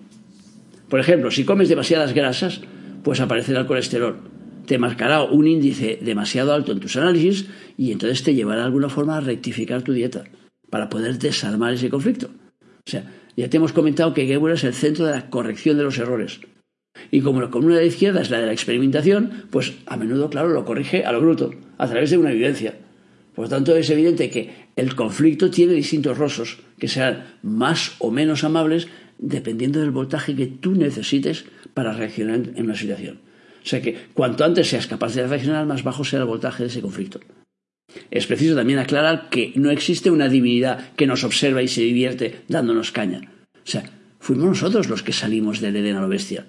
Por 0.89 1.01
ejemplo, 1.01 1.31
si 1.31 1.45
comes 1.45 1.69
demasiadas 1.69 2.15
grasas, 2.15 2.63
pues 3.03 3.21
aparecerá 3.21 3.61
el 3.61 3.67
colesterol 3.67 4.17
te 4.69 4.79
marcará 4.79 5.23
un 5.25 5.49
índice 5.49 5.99
demasiado 6.03 6.53
alto 6.53 6.73
en 6.73 6.81
tus 6.81 6.95
análisis 6.97 7.47
y 7.79 7.91
entonces 7.91 8.23
te 8.23 8.35
llevará 8.35 8.61
de 8.61 8.67
alguna 8.67 8.91
forma 8.91 9.17
a 9.17 9.21
rectificar 9.21 9.83
tu 9.83 9.95
dieta 9.95 10.25
para 10.69 10.91
poder 10.91 11.19
desarmar 11.19 11.73
ese 11.73 11.89
conflicto. 11.89 12.29
O 12.87 12.91
sea, 12.91 13.11
ya 13.35 13.49
te 13.49 13.57
hemos 13.57 13.73
comentado 13.73 14.13
que 14.13 14.27
Gebura 14.27 14.55
es 14.55 14.65
el 14.65 14.75
centro 14.75 15.07
de 15.07 15.13
la 15.13 15.31
corrección 15.31 15.79
de 15.79 15.85
los 15.85 15.99
errores. 15.99 16.41
Y 17.11 17.23
como 17.23 17.41
la 17.41 17.49
columna 17.49 17.77
de 17.77 17.87
izquierda 17.87 18.21
es 18.21 18.29
la 18.29 18.41
de 18.41 18.47
la 18.47 18.53
experimentación, 18.53 19.45
pues 19.51 19.73
a 19.87 19.97
menudo, 19.97 20.29
claro, 20.29 20.49
lo 20.49 20.67
corrige 20.67 21.05
a 21.05 21.13
lo 21.13 21.21
bruto, 21.23 21.55
a 21.79 21.89
través 21.89 22.11
de 22.11 22.19
una 22.19 22.33
evidencia. 22.33 22.75
Por 23.35 23.45
lo 23.45 23.49
tanto, 23.49 23.75
es 23.75 23.89
evidente 23.89 24.29
que 24.29 24.69
el 24.77 24.95
conflicto 24.95 25.51
tiene 25.51 25.73
distintos 25.73 26.19
rostros, 26.19 26.59
que 26.79 26.89
sean 26.89 27.39
más 27.43 27.95
o 28.01 28.11
menos 28.11 28.45
amables 28.45 28.89
dependiendo 29.19 29.81
del 29.81 29.91
voltaje 29.91 30.35
que 30.35 30.47
tú 30.47 30.75
necesites 30.75 31.45
para 31.75 31.93
reaccionar 31.93 32.41
en 32.55 32.65
una 32.65 32.77
situación. 32.77 33.21
O 33.63 33.67
sea 33.69 33.83
que 33.83 33.97
cuanto 34.15 34.45
antes 34.45 34.69
seas 34.69 34.87
capaz 34.87 35.15
de 35.15 35.27
reaccionar, 35.27 35.67
más 35.67 35.83
bajo 35.83 36.05
será 36.05 36.23
el 36.23 36.29
voltaje 36.29 36.63
de 36.63 36.69
ese 36.69 36.81
conflicto. 36.81 37.21
Es 38.11 38.27
preciso 38.27 38.55
también 38.55 38.79
aclarar 38.79 39.29
que 39.31 39.53
no 39.57 39.71
existe 39.71 40.11
una 40.11 40.29
divinidad 40.29 40.93
que 40.95 41.07
nos 41.07 41.25
observa 41.25 41.63
y 41.63 41.69
se 41.69 41.83
divierte 41.83 42.43
dándonos 42.49 42.93
caña. 42.93 43.33
O 43.55 43.71
sea, 43.71 43.91
fuimos 44.21 44.47
nosotros 44.47 44.89
los 44.89 45.03
que 45.03 45.13
salimos 45.13 45.61
del 45.61 45.77
Edén 45.77 45.97
a 45.97 46.01
la 46.01 46.07
bestia, 46.07 46.47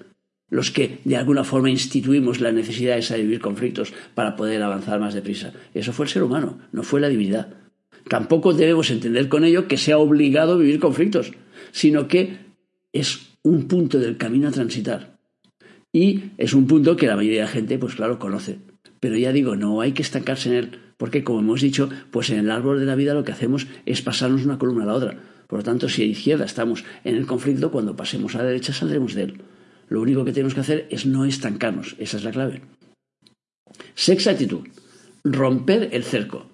los 0.49 0.71
que 0.71 0.99
de 1.05 1.17
alguna 1.17 1.43
forma 1.43 1.69
instituimos 1.69 2.41
la 2.41 2.51
necesidad 2.51 2.97
esa 2.97 3.15
de 3.15 3.23
vivir 3.23 3.39
conflictos 3.39 3.93
para 4.15 4.35
poder 4.35 4.61
avanzar 4.61 4.99
más 4.99 5.13
deprisa. 5.13 5.53
Eso 5.73 5.93
fue 5.93 6.05
el 6.05 6.11
ser 6.11 6.23
humano, 6.23 6.59
no 6.71 6.83
fue 6.83 7.01
la 7.01 7.09
divinidad. 7.09 7.53
Tampoco 8.07 8.53
debemos 8.53 8.89
entender 8.89 9.29
con 9.29 9.43
ello 9.43 9.67
que 9.67 9.77
sea 9.77 9.97
obligado 9.97 10.53
a 10.53 10.57
vivir 10.57 10.79
conflictos, 10.79 11.31
sino 11.71 12.07
que 12.07 12.48
es 12.93 13.37
un 13.43 13.67
punto 13.67 13.99
del 13.99 14.17
camino 14.17 14.47
a 14.47 14.51
transitar. 14.51 15.17
Y 15.91 16.31
es 16.37 16.53
un 16.53 16.67
punto 16.67 16.95
que 16.95 17.07
la 17.07 17.15
mayoría 17.15 17.41
de 17.41 17.45
la 17.45 17.51
gente, 17.51 17.79
pues 17.79 17.95
claro, 17.95 18.19
conoce. 18.19 18.59
Pero 18.99 19.17
ya 19.17 19.31
digo, 19.31 19.55
no 19.55 19.81
hay 19.81 19.93
que 19.93 20.01
estancarse 20.01 20.49
en 20.49 20.55
él, 20.55 20.79
Porque, 20.97 21.23
como 21.23 21.39
hemos 21.39 21.61
dicho, 21.61 21.89
pues 22.11 22.29
en 22.29 22.39
el 22.39 22.51
árbol 22.51 22.79
de 22.79 22.85
la 22.85 22.95
vida 22.95 23.13
lo 23.13 23.23
que 23.23 23.31
hacemos 23.31 23.67
es 23.85 24.01
pasarnos 24.01 24.43
una 24.43 24.57
columna 24.57 24.83
a 24.83 24.87
la 24.87 24.95
otra. 24.95 25.17
Por 25.47 25.59
lo 25.59 25.63
tanto, 25.63 25.87
si 25.87 26.03
a 26.03 26.05
izquierda 26.05 26.43
estamos 26.43 26.83
en 27.05 27.15
el 27.15 27.25
conflicto, 27.25 27.71
cuando 27.71 27.95
pasemos 27.95 28.35
a 28.35 28.39
la 28.39 28.43
derecha 28.43 28.73
saldremos 28.73 29.15
de 29.15 29.23
él. 29.23 29.41
Lo 29.87 30.01
único 30.01 30.25
que 30.25 30.33
tenemos 30.33 30.53
que 30.53 30.59
hacer 30.59 30.87
es 30.91 31.05
no 31.05 31.23
estancarnos. 31.25 31.95
Esa 31.99 32.17
es 32.17 32.23
la 32.25 32.31
clave. 32.31 32.61
Sexta 33.95 34.31
actitud. 34.31 34.67
Romper 35.23 35.89
el 35.93 36.03
cerco. 36.03 36.47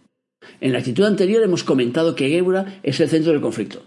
En 0.61 0.71
la 0.71 0.79
actitud 0.79 1.05
anterior 1.05 1.43
hemos 1.43 1.63
comentado 1.63 2.15
que 2.15 2.29
Gébora 2.29 2.79
es 2.83 2.99
el 2.99 3.09
centro 3.09 3.31
del 3.31 3.41
conflicto. 3.41 3.83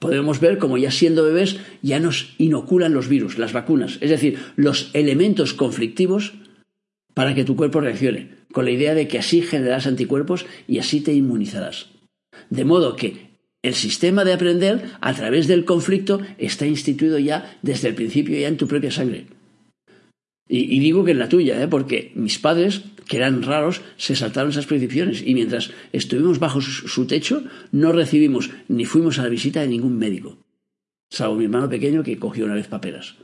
Podemos 0.00 0.40
ver 0.40 0.58
como 0.58 0.78
ya 0.78 0.90
siendo 0.90 1.22
bebés 1.22 1.58
ya 1.82 2.00
nos 2.00 2.34
inoculan 2.38 2.94
los 2.94 3.08
virus, 3.08 3.38
las 3.38 3.52
vacunas, 3.52 3.98
es 4.00 4.10
decir, 4.10 4.38
los 4.56 4.90
elementos 4.94 5.54
conflictivos 5.54 6.32
para 7.14 7.34
que 7.34 7.44
tu 7.44 7.54
cuerpo 7.54 7.80
reaccione, 7.80 8.30
con 8.50 8.64
la 8.64 8.70
idea 8.70 8.94
de 8.94 9.06
que 9.06 9.18
así 9.18 9.42
generarás 9.42 9.86
anticuerpos 9.86 10.46
y 10.66 10.78
así 10.78 11.00
te 11.02 11.12
inmunizarás. 11.12 11.90
De 12.48 12.64
modo 12.64 12.96
que 12.96 13.30
el 13.62 13.74
sistema 13.74 14.24
de 14.24 14.32
aprender 14.32 14.82
a 15.02 15.12
través 15.12 15.46
del 15.46 15.66
conflicto 15.66 16.20
está 16.38 16.66
instituido 16.66 17.18
ya 17.18 17.58
desde 17.60 17.88
el 17.88 17.94
principio, 17.94 18.38
ya 18.38 18.48
en 18.48 18.56
tu 18.56 18.66
propia 18.66 18.90
sangre. 18.90 19.26
Y, 20.52 20.80
digo 20.80 21.04
que 21.04 21.12
en 21.12 21.20
la 21.20 21.28
tuya, 21.28 21.62
¿eh? 21.62 21.68
porque 21.68 22.10
mis 22.16 22.40
padres, 22.40 22.82
que 23.06 23.18
eran 23.18 23.44
raros, 23.44 23.82
se 23.96 24.16
saltaron 24.16 24.50
esas 24.50 24.66
prescripciones 24.66 25.22
y 25.24 25.32
mientras 25.34 25.70
estuvimos 25.92 26.40
bajo 26.40 26.60
su, 26.60 27.06
techo 27.06 27.44
no 27.70 27.92
recibimos 27.92 28.50
ni 28.66 28.84
fuimos 28.84 29.20
a 29.20 29.22
la 29.22 29.28
visita 29.28 29.60
de 29.60 29.68
ningún 29.68 29.96
médico, 29.96 30.38
salvo 31.08 31.36
mi 31.36 31.44
hermano 31.44 31.68
pequeño 31.68 32.02
que 32.02 32.18
cogió 32.18 32.46
una 32.46 32.54
vez 32.54 32.66
paperas. 32.66 33.14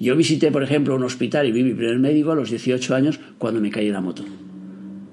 Yo 0.00 0.16
visité, 0.16 0.50
por 0.50 0.62
ejemplo, 0.62 0.96
un 0.96 1.04
hospital 1.04 1.46
y 1.46 1.52
vi 1.52 1.62
mi 1.62 1.74
primer 1.74 1.98
médico 1.98 2.32
a 2.32 2.36
los 2.36 2.48
18 2.48 2.94
años 2.94 3.20
cuando 3.36 3.60
me 3.60 3.70
caí 3.70 3.88
en 3.88 3.92
la 3.92 4.00
moto. 4.00 4.24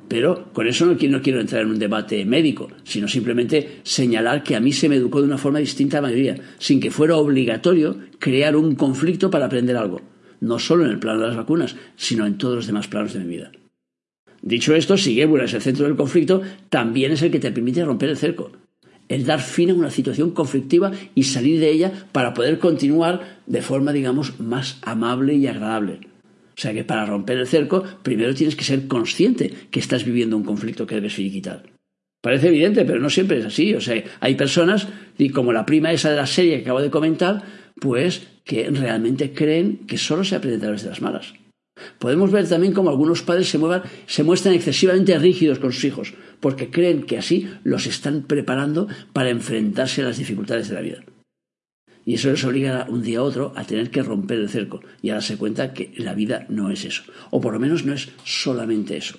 Pero 0.07 0.53
con 0.53 0.65
eso 0.67 0.85
no, 0.85 0.93
no 0.93 1.21
quiero 1.21 1.41
entrar 1.41 1.63
en 1.63 1.71
un 1.71 1.79
debate 1.79 2.23
médico, 2.23 2.69
sino 2.85 3.09
simplemente 3.09 3.81
señalar 3.83 4.43
que 4.43 4.55
a 4.55 4.61
mí 4.61 4.71
se 4.71 4.87
me 4.87 4.95
educó 4.95 5.19
de 5.19 5.27
una 5.27 5.37
forma 5.37 5.59
distinta 5.59 5.97
a 5.97 6.01
la 6.01 6.07
mayoría, 6.07 6.37
sin 6.57 6.79
que 6.79 6.91
fuera 6.91 7.17
obligatorio 7.17 7.97
crear 8.17 8.55
un 8.55 8.75
conflicto 8.75 9.29
para 9.29 9.47
aprender 9.47 9.75
algo 9.75 10.12
no 10.43 10.59
solo 10.59 10.83
en 10.83 10.91
el 10.91 10.99
plano 10.99 11.21
de 11.21 11.27
las 11.27 11.37
vacunas, 11.37 11.75
sino 11.95 12.25
en 12.25 12.37
todos 12.37 12.55
los 12.55 12.67
demás 12.67 12.87
planos 12.87 13.13
de 13.13 13.19
mi 13.21 13.27
vida. 13.27 13.51
Dicho 14.41 14.75
esto, 14.75 14.97
si 14.97 15.15
Gébula 15.15 15.45
es 15.45 15.53
el 15.53 15.61
centro 15.61 15.85
del 15.85 15.95
conflicto, 15.95 16.41
también 16.69 17.13
es 17.13 17.21
el 17.21 17.31
que 17.31 17.39
te 17.39 17.51
permite 17.51 17.85
romper 17.85 18.09
el 18.09 18.17
cerco, 18.17 18.51
el 19.07 19.25
dar 19.25 19.39
fin 19.39 19.71
a 19.71 19.73
una 19.73 19.89
situación 19.89 20.31
conflictiva 20.31 20.91
y 21.15 21.23
salir 21.23 21.61
de 21.61 21.71
ella 21.71 22.07
para 22.11 22.33
poder 22.33 22.59
continuar 22.59 23.39
de 23.47 23.61
forma, 23.61 23.93
digamos, 23.93 24.39
más 24.41 24.79
amable 24.81 25.33
y 25.35 25.47
agradable. 25.47 26.01
O 26.57 26.61
sea 26.61 26.73
que 26.73 26.83
para 26.83 27.05
romper 27.05 27.37
el 27.37 27.47
cerco, 27.47 27.83
primero 28.03 28.35
tienes 28.35 28.57
que 28.57 28.65
ser 28.65 28.87
consciente 28.87 29.53
que 29.71 29.79
estás 29.79 30.03
viviendo 30.03 30.35
un 30.35 30.43
conflicto 30.43 30.85
que 30.85 30.95
debes 30.95 31.13
finiquitar. 31.13 31.63
Parece 32.21 32.49
evidente, 32.49 32.83
pero 32.83 32.99
no 32.99 33.09
siempre 33.09 33.39
es 33.39 33.45
así. 33.45 33.73
O 33.75 33.81
sea, 33.81 34.03
hay 34.19 34.35
personas, 34.35 34.89
y 35.17 35.29
como 35.29 35.53
la 35.53 35.65
prima 35.65 35.93
esa 35.93 36.09
de 36.09 36.17
la 36.17 36.27
serie 36.27 36.57
que 36.57 36.63
acabo 36.63 36.81
de 36.81 36.91
comentar, 36.91 37.43
pues 37.79 38.27
que 38.43 38.69
realmente 38.69 39.33
creen 39.33 39.85
que 39.87 39.97
solo 39.97 40.23
se 40.23 40.35
aprende 40.35 40.57
a 40.57 40.61
través 40.61 40.83
de 40.83 40.89
las 40.89 41.01
malas. 41.01 41.33
Podemos 41.99 42.31
ver 42.31 42.47
también 42.47 42.73
cómo 42.73 42.89
algunos 42.89 43.23
padres 43.23 43.49
se, 43.49 43.59
se 44.05 44.23
muestran 44.23 44.53
excesivamente 44.53 45.17
rígidos 45.17 45.59
con 45.59 45.71
sus 45.71 45.83
hijos, 45.85 46.13
porque 46.39 46.69
creen 46.69 47.03
que 47.03 47.17
así 47.17 47.49
los 47.63 47.87
están 47.87 48.23
preparando 48.23 48.87
para 49.11 49.29
enfrentarse 49.29 50.01
a 50.01 50.05
las 50.05 50.17
dificultades 50.17 50.69
de 50.69 50.75
la 50.75 50.81
vida. 50.81 51.03
Y 52.05 52.15
eso 52.15 52.29
les 52.29 52.43
obliga 52.43 52.85
un 52.89 53.01
día 53.01 53.19
a 53.19 53.23
otro 53.23 53.53
a 53.55 53.63
tener 53.63 53.89
que 53.89 54.03
romper 54.03 54.39
el 54.39 54.49
cerco 54.49 54.81
y 55.01 55.09
a 55.09 55.13
darse 55.15 55.37
cuenta 55.37 55.73
que 55.73 55.93
la 55.97 56.13
vida 56.13 56.45
no 56.49 56.69
es 56.69 56.83
eso, 56.83 57.03
o 57.31 57.39
por 57.39 57.53
lo 57.53 57.59
menos 57.59 57.85
no 57.85 57.93
es 57.93 58.09
solamente 58.25 58.97
eso. 58.97 59.17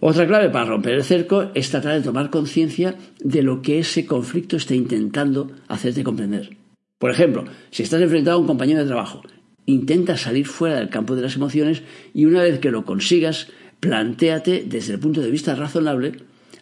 Otra 0.00 0.26
clave 0.26 0.50
para 0.50 0.66
romper 0.66 0.94
el 0.94 1.04
cerco 1.04 1.50
es 1.54 1.70
tratar 1.70 1.94
de 1.94 2.02
tomar 2.02 2.28
conciencia 2.28 2.96
de 3.20 3.42
lo 3.42 3.62
que 3.62 3.78
ese 3.78 4.04
conflicto 4.04 4.56
está 4.56 4.74
intentando 4.74 5.52
hacerte 5.68 6.04
comprender. 6.04 6.61
Por 7.02 7.10
ejemplo, 7.10 7.46
si 7.72 7.82
estás 7.82 8.00
enfrentado 8.00 8.36
a 8.36 8.40
un 8.40 8.46
compañero 8.46 8.78
de 8.78 8.86
trabajo, 8.86 9.22
intenta 9.66 10.16
salir 10.16 10.46
fuera 10.46 10.76
del 10.76 10.88
campo 10.88 11.16
de 11.16 11.22
las 11.22 11.34
emociones 11.34 11.82
y 12.14 12.26
una 12.26 12.44
vez 12.44 12.60
que 12.60 12.70
lo 12.70 12.84
consigas, 12.84 13.48
plantéate 13.80 14.62
desde 14.64 14.92
el 14.92 15.00
punto 15.00 15.20
de 15.20 15.32
vista 15.32 15.56
razonable 15.56 16.12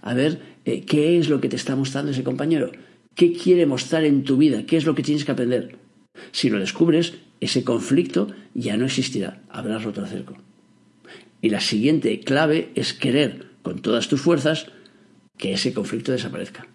a 0.01 0.15
ver 0.15 0.41
eh, 0.65 0.87
qué 0.87 1.19
es 1.19 1.29
lo 1.29 1.43
que 1.43 1.51
te 1.51 1.57
está 1.57 1.77
mostrando 1.77 2.13
ese 2.13 2.25
compañero, 2.25 2.73
qué 3.15 3.35
quiere 3.35 3.67
mostrar 3.67 4.05
en 4.05 4.25
tu 4.25 4.39
vida, 4.39 4.65
qué 4.65 4.79
es 4.79 4.87
lo 4.87 4.95
que 4.95 5.03
tienes 5.03 5.27
que 5.27 5.33
aprender. 5.33 5.77
Si 6.33 6.49
lo 6.49 6.59
descubres, 6.59 7.19
ese 7.41 7.63
conflicto 7.63 8.29
ya 8.55 8.79
no 8.79 8.87
existirá, 8.87 9.43
habrás 9.51 9.85
roto 9.85 10.03
el. 10.07 10.25
Y 11.43 11.51
la 11.51 11.61
siguiente 11.61 12.19
clave 12.21 12.71
es 12.77 12.95
querer 12.95 13.45
con 13.61 13.83
todas 13.83 14.09
tus 14.09 14.23
fuerzas 14.23 14.69
que 15.37 15.53
ese 15.53 15.75
conflicto 15.75 16.13
desaparezca. 16.13 16.67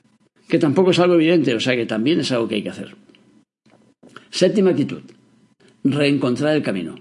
Que 0.47 0.59
tampoco 0.59 0.91
es 0.91 0.99
algo 0.99 1.15
evidente, 1.15 1.55
o 1.55 1.59
sea 1.59 1.75
que 1.75 1.87
también 1.87 2.19
es 2.19 2.31
algo 2.31 2.47
que 2.47 2.53
hay 2.53 2.61
que 2.61 2.69
hacer. 2.69 3.04
Séptima 4.35 4.71
actitud. 4.71 5.03
Reencontrar 5.85 6.57
el 6.57 6.61
camino. 6.61 6.95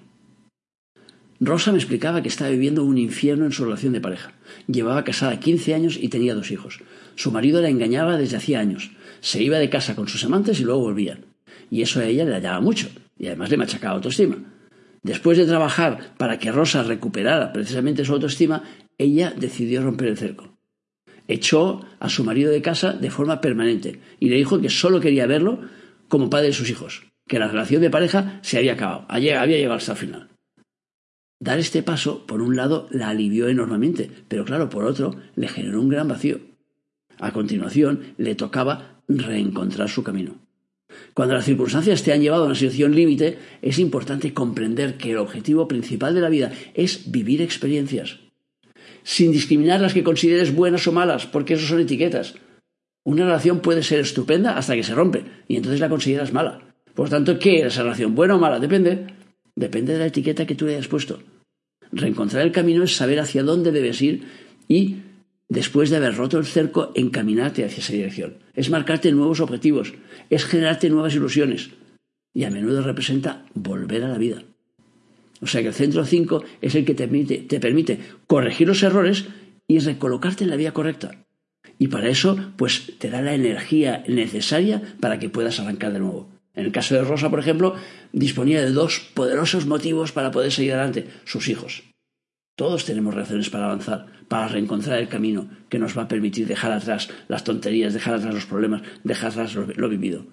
Rosa 1.40 1.72
me 1.72 1.78
explicaba 1.78 2.22
que 2.22 2.28
estaba 2.28 2.50
viviendo 2.50 2.84
un 2.84 2.96
infierno 2.96 3.44
en 3.44 3.50
su 3.50 3.64
relación 3.64 3.92
de 3.92 4.00
pareja. 4.00 4.34
Llevaba 4.68 5.02
casada 5.02 5.40
15 5.40 5.74
años 5.74 5.98
y 6.00 6.10
tenía 6.10 6.36
dos 6.36 6.52
hijos. 6.52 6.78
Su 7.16 7.32
marido 7.32 7.60
la 7.60 7.70
engañaba 7.70 8.16
desde 8.18 8.36
hacía 8.36 8.60
años. 8.60 8.92
Se 9.20 9.42
iba 9.42 9.58
de 9.58 9.68
casa 9.68 9.96
con 9.96 10.06
sus 10.06 10.22
amantes 10.22 10.60
y 10.60 10.62
luego 10.62 10.82
volvían. 10.82 11.24
Y 11.72 11.82
eso 11.82 11.98
a 11.98 12.04
ella 12.04 12.24
le 12.24 12.34
hallaba 12.34 12.60
mucho. 12.60 12.86
Y 13.18 13.26
además 13.26 13.50
le 13.50 13.56
machacaba 13.56 13.96
autoestima. 13.96 14.36
Después 15.02 15.36
de 15.36 15.46
trabajar 15.46 16.14
para 16.16 16.38
que 16.38 16.52
Rosa 16.52 16.84
recuperara 16.84 17.52
precisamente 17.52 18.04
su 18.04 18.12
autoestima, 18.12 18.62
ella 18.96 19.34
decidió 19.36 19.82
romper 19.82 20.06
el 20.06 20.18
cerco. 20.18 20.56
Echó 21.26 21.84
a 21.98 22.08
su 22.08 22.22
marido 22.22 22.52
de 22.52 22.62
casa 22.62 22.92
de 22.92 23.10
forma 23.10 23.40
permanente 23.40 23.98
y 24.20 24.28
le 24.28 24.36
dijo 24.36 24.60
que 24.60 24.70
solo 24.70 25.00
quería 25.00 25.26
verlo 25.26 25.62
como 26.06 26.30
padre 26.30 26.46
de 26.46 26.52
sus 26.52 26.70
hijos, 26.70 27.02
que 27.26 27.38
la 27.38 27.48
relación 27.48 27.80
de 27.82 27.90
pareja 27.90 28.38
se 28.42 28.58
había 28.58 28.74
acabado, 28.74 29.06
había 29.08 29.46
llegado 29.46 29.74
hasta 29.74 29.92
el 29.92 29.98
final. 29.98 30.28
Dar 31.40 31.58
este 31.58 31.82
paso, 31.82 32.26
por 32.26 32.40
un 32.40 32.56
lado, 32.56 32.88
la 32.90 33.08
alivió 33.08 33.48
enormemente, 33.48 34.10
pero 34.28 34.44
claro, 34.44 34.70
por 34.70 34.84
otro, 34.84 35.16
le 35.34 35.48
generó 35.48 35.80
un 35.80 35.88
gran 35.88 36.08
vacío. 36.08 36.40
A 37.18 37.32
continuación, 37.32 38.14
le 38.16 38.34
tocaba 38.34 39.02
reencontrar 39.08 39.88
su 39.88 40.02
camino. 40.02 40.38
Cuando 41.12 41.34
las 41.34 41.44
circunstancias 41.44 42.02
te 42.02 42.12
han 42.12 42.22
llevado 42.22 42.44
a 42.44 42.46
una 42.46 42.54
situación 42.54 42.94
límite, 42.94 43.38
es 43.62 43.78
importante 43.78 44.32
comprender 44.32 44.96
que 44.96 45.10
el 45.10 45.18
objetivo 45.18 45.68
principal 45.68 46.14
de 46.14 46.20
la 46.20 46.28
vida 46.28 46.52
es 46.74 47.10
vivir 47.10 47.42
experiencias, 47.42 48.20
sin 49.02 49.32
discriminar 49.32 49.80
las 49.80 49.92
que 49.92 50.04
consideres 50.04 50.54
buenas 50.54 50.86
o 50.86 50.92
malas, 50.92 51.26
porque 51.26 51.54
eso 51.54 51.66
son 51.66 51.80
etiquetas. 51.80 52.36
Una 53.04 53.24
relación 53.24 53.60
puede 53.60 53.82
ser 53.82 54.00
estupenda 54.00 54.56
hasta 54.56 54.74
que 54.74 54.82
se 54.82 54.94
rompe, 54.94 55.24
y 55.46 55.56
entonces 55.56 55.80
la 55.80 55.88
consideras 55.88 56.32
mala. 56.32 56.73
Por 56.94 57.08
tanto, 57.10 57.38
¿qué 57.38 57.60
es 57.60 57.66
esa 57.66 57.82
relación? 57.82 58.14
¿Buena 58.14 58.36
o 58.36 58.38
mala? 58.38 58.60
Depende. 58.60 59.06
Depende 59.56 59.92
de 59.92 59.98
la 59.98 60.06
etiqueta 60.06 60.46
que 60.46 60.54
tú 60.54 60.66
le 60.66 60.72
hayas 60.72 60.88
puesto. 60.88 61.20
Reencontrar 61.92 62.44
el 62.44 62.52
camino 62.52 62.82
es 62.82 62.96
saber 62.96 63.20
hacia 63.20 63.42
dónde 63.42 63.72
debes 63.72 64.02
ir 64.02 64.24
y 64.68 64.96
después 65.48 65.90
de 65.90 65.96
haber 65.96 66.16
roto 66.16 66.38
el 66.38 66.46
cerco, 66.46 66.92
encaminarte 66.94 67.64
hacia 67.64 67.78
esa 67.78 67.92
dirección. 67.92 68.38
Es 68.54 68.70
marcarte 68.70 69.12
nuevos 69.12 69.40
objetivos, 69.40 69.94
es 70.30 70.44
generarte 70.44 70.90
nuevas 70.90 71.14
ilusiones. 71.14 71.70
Y 72.32 72.44
a 72.44 72.50
menudo 72.50 72.82
representa 72.82 73.44
volver 73.54 74.02
a 74.04 74.08
la 74.08 74.18
vida. 74.18 74.42
O 75.40 75.46
sea 75.46 75.62
que 75.62 75.68
el 75.68 75.74
centro 75.74 76.04
5 76.04 76.44
es 76.62 76.74
el 76.74 76.84
que 76.84 76.94
te 76.94 77.04
permite, 77.04 77.38
te 77.38 77.60
permite 77.60 78.00
corregir 78.26 78.66
los 78.66 78.82
errores 78.82 79.26
y 79.68 79.78
recolocarte 79.78 80.44
en 80.44 80.50
la 80.50 80.56
vía 80.56 80.72
correcta. 80.72 81.24
Y 81.78 81.88
para 81.88 82.08
eso, 82.08 82.36
pues 82.56 82.98
te 82.98 83.10
da 83.10 83.20
la 83.20 83.34
energía 83.34 84.04
necesaria 84.08 84.82
para 85.00 85.18
que 85.18 85.28
puedas 85.28 85.60
arrancar 85.60 85.92
de 85.92 86.00
nuevo. 86.00 86.33
En 86.54 86.66
el 86.66 86.72
caso 86.72 86.94
de 86.94 87.02
Rosa, 87.02 87.30
por 87.30 87.40
ejemplo, 87.40 87.74
disponía 88.12 88.62
de 88.62 88.70
dos 88.70 89.00
poderosos 89.14 89.66
motivos 89.66 90.12
para 90.12 90.30
poder 90.30 90.52
seguir 90.52 90.72
adelante, 90.72 91.08
sus 91.24 91.48
hijos. 91.48 91.82
Todos 92.56 92.84
tenemos 92.84 93.14
razones 93.14 93.50
para 93.50 93.64
avanzar, 93.64 94.06
para 94.28 94.46
reencontrar 94.46 95.00
el 95.00 95.08
camino 95.08 95.48
que 95.68 95.80
nos 95.80 95.98
va 95.98 96.02
a 96.02 96.08
permitir 96.08 96.46
dejar 96.46 96.70
atrás 96.70 97.08
las 97.26 97.42
tonterías, 97.42 97.92
dejar 97.92 98.14
atrás 98.14 98.32
los 98.32 98.46
problemas, 98.46 98.82
dejar 99.02 99.32
atrás 99.32 99.54
lo, 99.54 99.88
vivido 99.88 100.26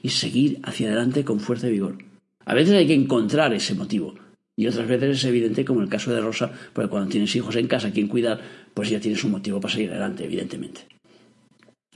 y 0.00 0.08
seguir 0.08 0.58
hacia 0.62 0.88
adelante 0.88 1.24
con 1.24 1.38
fuerza 1.38 1.68
y 1.68 1.72
vigor. 1.72 1.98
A 2.46 2.54
veces 2.54 2.74
hay 2.74 2.86
que 2.86 2.94
encontrar 2.94 3.52
ese 3.52 3.74
motivo 3.74 4.14
y 4.56 4.66
otras 4.66 4.88
veces 4.88 5.18
es 5.18 5.24
evidente, 5.24 5.66
como 5.66 5.80
en 5.80 5.84
el 5.84 5.90
caso 5.90 6.14
de 6.14 6.22
Rosa, 6.22 6.50
porque 6.72 6.88
cuando 6.88 7.10
tienes 7.10 7.36
hijos 7.36 7.56
en 7.56 7.66
casa, 7.66 7.92
quien 7.92 8.08
cuidar, 8.08 8.40
pues 8.72 8.88
ya 8.88 9.00
tienes 9.00 9.22
un 9.24 9.32
motivo 9.32 9.60
para 9.60 9.74
seguir 9.74 9.90
adelante, 9.90 10.24
evidentemente. 10.24 10.86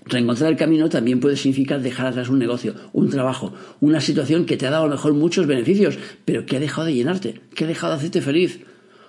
Reencontrar 0.07 0.51
el 0.51 0.59
camino 0.59 0.89
también 0.89 1.21
puede 1.21 1.37
significar 1.37 1.81
dejar 1.81 2.09
atrás 2.09 2.29
un 2.29 2.39
negocio, 2.39 2.75
un 2.93 3.09
trabajo, 3.09 3.55
una 3.81 4.01
situación 4.01 4.45
que 4.45 4.57
te 4.57 4.67
ha 4.67 4.71
dado 4.71 4.85
a 4.85 4.89
lo 4.89 4.93
mejor 4.93 5.15
muchos 5.15 5.47
beneficios, 5.47 5.99
pero 6.25 6.45
que 6.45 6.57
ha 6.57 6.61
dejado 6.61 6.87
de 6.87 6.95
llenarte, 6.95 7.41
que 7.55 7.65
ha 7.65 7.67
dejado 7.67 7.95
de 7.95 7.99
hacerte 7.99 8.21
feliz, 8.21 8.61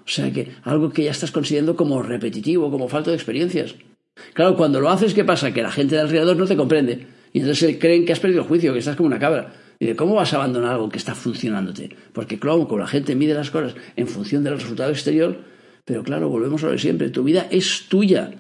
o 0.06 0.10
sea 0.10 0.32
que 0.32 0.52
algo 0.64 0.92
que 0.92 1.04
ya 1.04 1.12
estás 1.12 1.32
considerando 1.32 1.76
como 1.76 2.02
repetitivo, 2.02 2.70
como 2.70 2.88
falta 2.88 3.10
de 3.10 3.18
experiencias. 3.18 3.76
Claro, 4.34 4.56
cuando 4.56 4.80
lo 4.80 4.90
haces, 4.90 5.14
¿qué 5.14 5.26
pasa? 5.26 5.52
Que 5.52 5.64
la 5.64 5.72
gente 5.72 5.96
de 5.96 6.02
alrededor 6.02 6.38
no 6.38 6.46
te 6.46 6.56
comprende. 6.56 7.08
Y 7.34 7.40
entonces 7.40 7.78
creen 7.80 8.06
que 8.06 8.14
has 8.14 8.20
perdido 8.20 8.44
el 8.44 8.48
juicio, 8.48 8.72
que 8.72 8.80
estás 8.80 8.96
como 8.96 9.08
una 9.08 9.20
cabra. 9.20 9.54
Y 9.80 9.88
de 9.88 9.96
cómo 9.96 10.16
vas 10.16 10.32
a 10.34 10.38
abandonar 10.38 10.74
algo 10.74 10.90
que 10.90 11.00
está 11.00 11.16
funcionándote. 11.16 11.96
Porque 12.14 12.40
claro, 12.40 12.68
como 12.68 12.80
la 12.80 12.88
gente 12.88 13.16
mide 13.16 13.34
las 13.34 13.50
cosas 13.50 13.76
en 13.96 14.08
función 14.08 14.44
del 14.44 14.54
resultado 14.54 14.92
exterior, 14.92 15.38
Pero 15.84 16.04
claro, 16.04 16.30
volvemos 16.30 16.64
a 16.64 16.68
lo 16.68 16.72
de 16.72 16.80
siempre. 16.80 17.10
Tu 17.10 17.24
vida 17.24 17.48
es 17.52 17.86
tuya, 17.90 18.32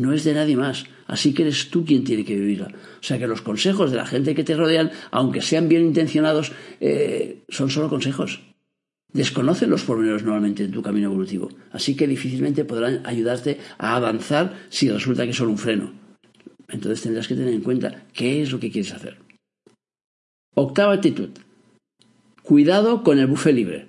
no 0.00 0.12
es 0.12 0.24
de 0.24 0.34
nadie 0.34 0.56
más. 0.56 0.84
Así 1.06 1.34
que 1.34 1.42
eres 1.42 1.70
tú 1.70 1.84
quien 1.84 2.04
tiene 2.04 2.24
que 2.24 2.34
vivirla. 2.34 2.68
O 2.68 3.02
sea 3.02 3.18
que 3.18 3.26
los 3.26 3.42
consejos 3.42 3.90
de 3.90 3.96
la 3.96 4.06
gente 4.06 4.34
que 4.34 4.44
te 4.44 4.56
rodean, 4.56 4.90
aunque 5.10 5.42
sean 5.42 5.68
bien 5.68 5.82
intencionados, 5.82 6.52
eh, 6.80 7.44
son 7.48 7.70
solo 7.70 7.88
consejos. 7.88 8.40
Desconocen 9.12 9.70
los 9.70 9.84
pormenores 9.84 10.22
normalmente 10.22 10.64
en 10.64 10.70
tu 10.70 10.82
camino 10.82 11.08
evolutivo. 11.08 11.48
Así 11.72 11.96
que 11.96 12.06
difícilmente 12.06 12.64
podrán 12.64 13.06
ayudarte 13.06 13.58
a 13.78 13.96
avanzar 13.96 14.58
si 14.68 14.90
resulta 14.90 15.26
que 15.26 15.32
son 15.32 15.48
un 15.48 15.58
freno. 15.58 15.92
Entonces 16.68 17.02
tendrás 17.02 17.26
que 17.26 17.34
tener 17.34 17.54
en 17.54 17.62
cuenta 17.62 18.04
qué 18.12 18.42
es 18.42 18.52
lo 18.52 18.60
que 18.60 18.70
quieres 18.70 18.92
hacer. 18.92 19.18
Octava 20.54 20.92
actitud. 20.92 21.30
Cuidado 22.42 23.02
con 23.02 23.18
el 23.18 23.26
buffet 23.26 23.54
libre. 23.54 23.88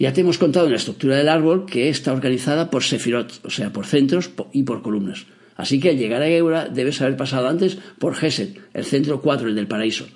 Ya 0.00 0.12
te 0.12 0.20
hemos 0.20 0.38
contado 0.38 0.66
en 0.66 0.72
la 0.72 0.78
estructura 0.78 1.16
del 1.16 1.28
árbol 1.28 1.66
que 1.66 1.88
está 1.88 2.12
organizada 2.12 2.70
por 2.70 2.84
sefirot, 2.84 3.40
o 3.44 3.50
sea, 3.50 3.72
por 3.72 3.84
centros 3.84 4.30
y 4.52 4.62
por 4.62 4.80
columnas. 4.80 5.26
Así 5.56 5.80
que 5.80 5.90
al 5.90 5.98
llegar 5.98 6.22
a 6.22 6.26
Geura 6.26 6.68
debes 6.68 7.02
haber 7.02 7.16
pasado 7.16 7.48
antes 7.48 7.78
por 7.98 8.14
Geset, 8.14 8.60
el 8.74 8.84
centro 8.84 9.20
4, 9.20 9.48
el 9.48 9.56
del 9.56 9.66
paraíso. 9.66 10.06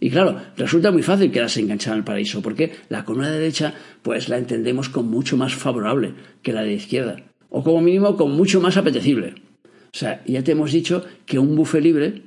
Y 0.00 0.08
claro, 0.08 0.40
resulta 0.56 0.90
muy 0.90 1.02
fácil 1.02 1.30
quedarse 1.30 1.60
enganchado 1.60 1.96
en 1.96 1.98
el 1.98 2.04
paraíso, 2.04 2.40
porque 2.40 2.72
la 2.88 3.04
columna 3.04 3.30
derecha, 3.30 3.74
pues 4.02 4.30
la 4.30 4.38
entendemos 4.38 4.88
como 4.88 5.10
mucho 5.10 5.36
más 5.36 5.54
favorable 5.54 6.14
que 6.40 6.54
la 6.54 6.62
de 6.62 6.72
izquierda, 6.72 7.16
o 7.50 7.62
como 7.62 7.82
mínimo 7.82 8.16
como 8.16 8.34
mucho 8.34 8.62
más 8.62 8.78
apetecible. 8.78 9.34
O 9.64 9.98
sea, 9.98 10.22
ya 10.26 10.42
te 10.44 10.52
hemos 10.52 10.72
dicho 10.72 11.04
que 11.26 11.38
un 11.38 11.54
buffet 11.56 11.82
libre, 11.82 12.22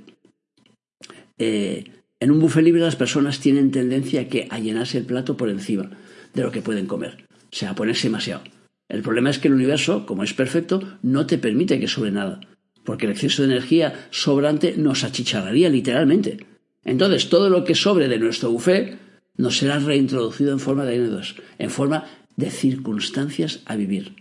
eh, 1.39 1.85
en 2.19 2.31
un 2.31 2.39
buffet 2.39 2.63
libre 2.63 2.81
las 2.81 2.95
personas 2.95 3.39
tienen 3.39 3.71
tendencia 3.71 4.21
a, 4.21 4.25
que, 4.25 4.47
a 4.51 4.59
llenarse 4.59 4.99
el 4.99 5.05
plato 5.05 5.37
por 5.37 5.49
encima 5.49 5.89
de 6.33 6.43
lo 6.43 6.51
que 6.51 6.61
pueden 6.61 6.85
comer, 6.85 7.25
o 7.51 7.55
sea, 7.55 7.75
ponerse 7.75 8.07
demasiado. 8.07 8.43
El 8.87 9.01
problema 9.03 9.29
es 9.29 9.39
que 9.39 9.47
el 9.47 9.53
universo, 9.53 10.05
como 10.05 10.23
es 10.23 10.33
perfecto, 10.33 10.97
no 11.03 11.25
te 11.25 11.37
permite 11.37 11.79
que 11.79 11.87
sobre 11.87 12.11
nada, 12.11 12.39
porque 12.83 13.05
el 13.05 13.11
exceso 13.11 13.43
de 13.43 13.49
energía 13.49 14.07
sobrante 14.09 14.75
nos 14.77 15.03
achicharraría 15.03 15.69
literalmente. 15.69 16.45
Entonces, 16.83 17.29
todo 17.29 17.49
lo 17.49 17.63
que 17.63 17.75
sobre 17.75 18.07
de 18.07 18.17
nuestro 18.17 18.51
buffet 18.51 18.97
nos 19.37 19.57
será 19.57 19.79
reintroducido 19.79 20.51
en 20.51 20.59
forma 20.59 20.85
de 20.85 20.95
anécdotas, 20.95 21.35
en 21.59 21.69
forma 21.69 22.05
de 22.35 22.49
circunstancias 22.49 23.61
a 23.65 23.75
vivir. 23.75 24.18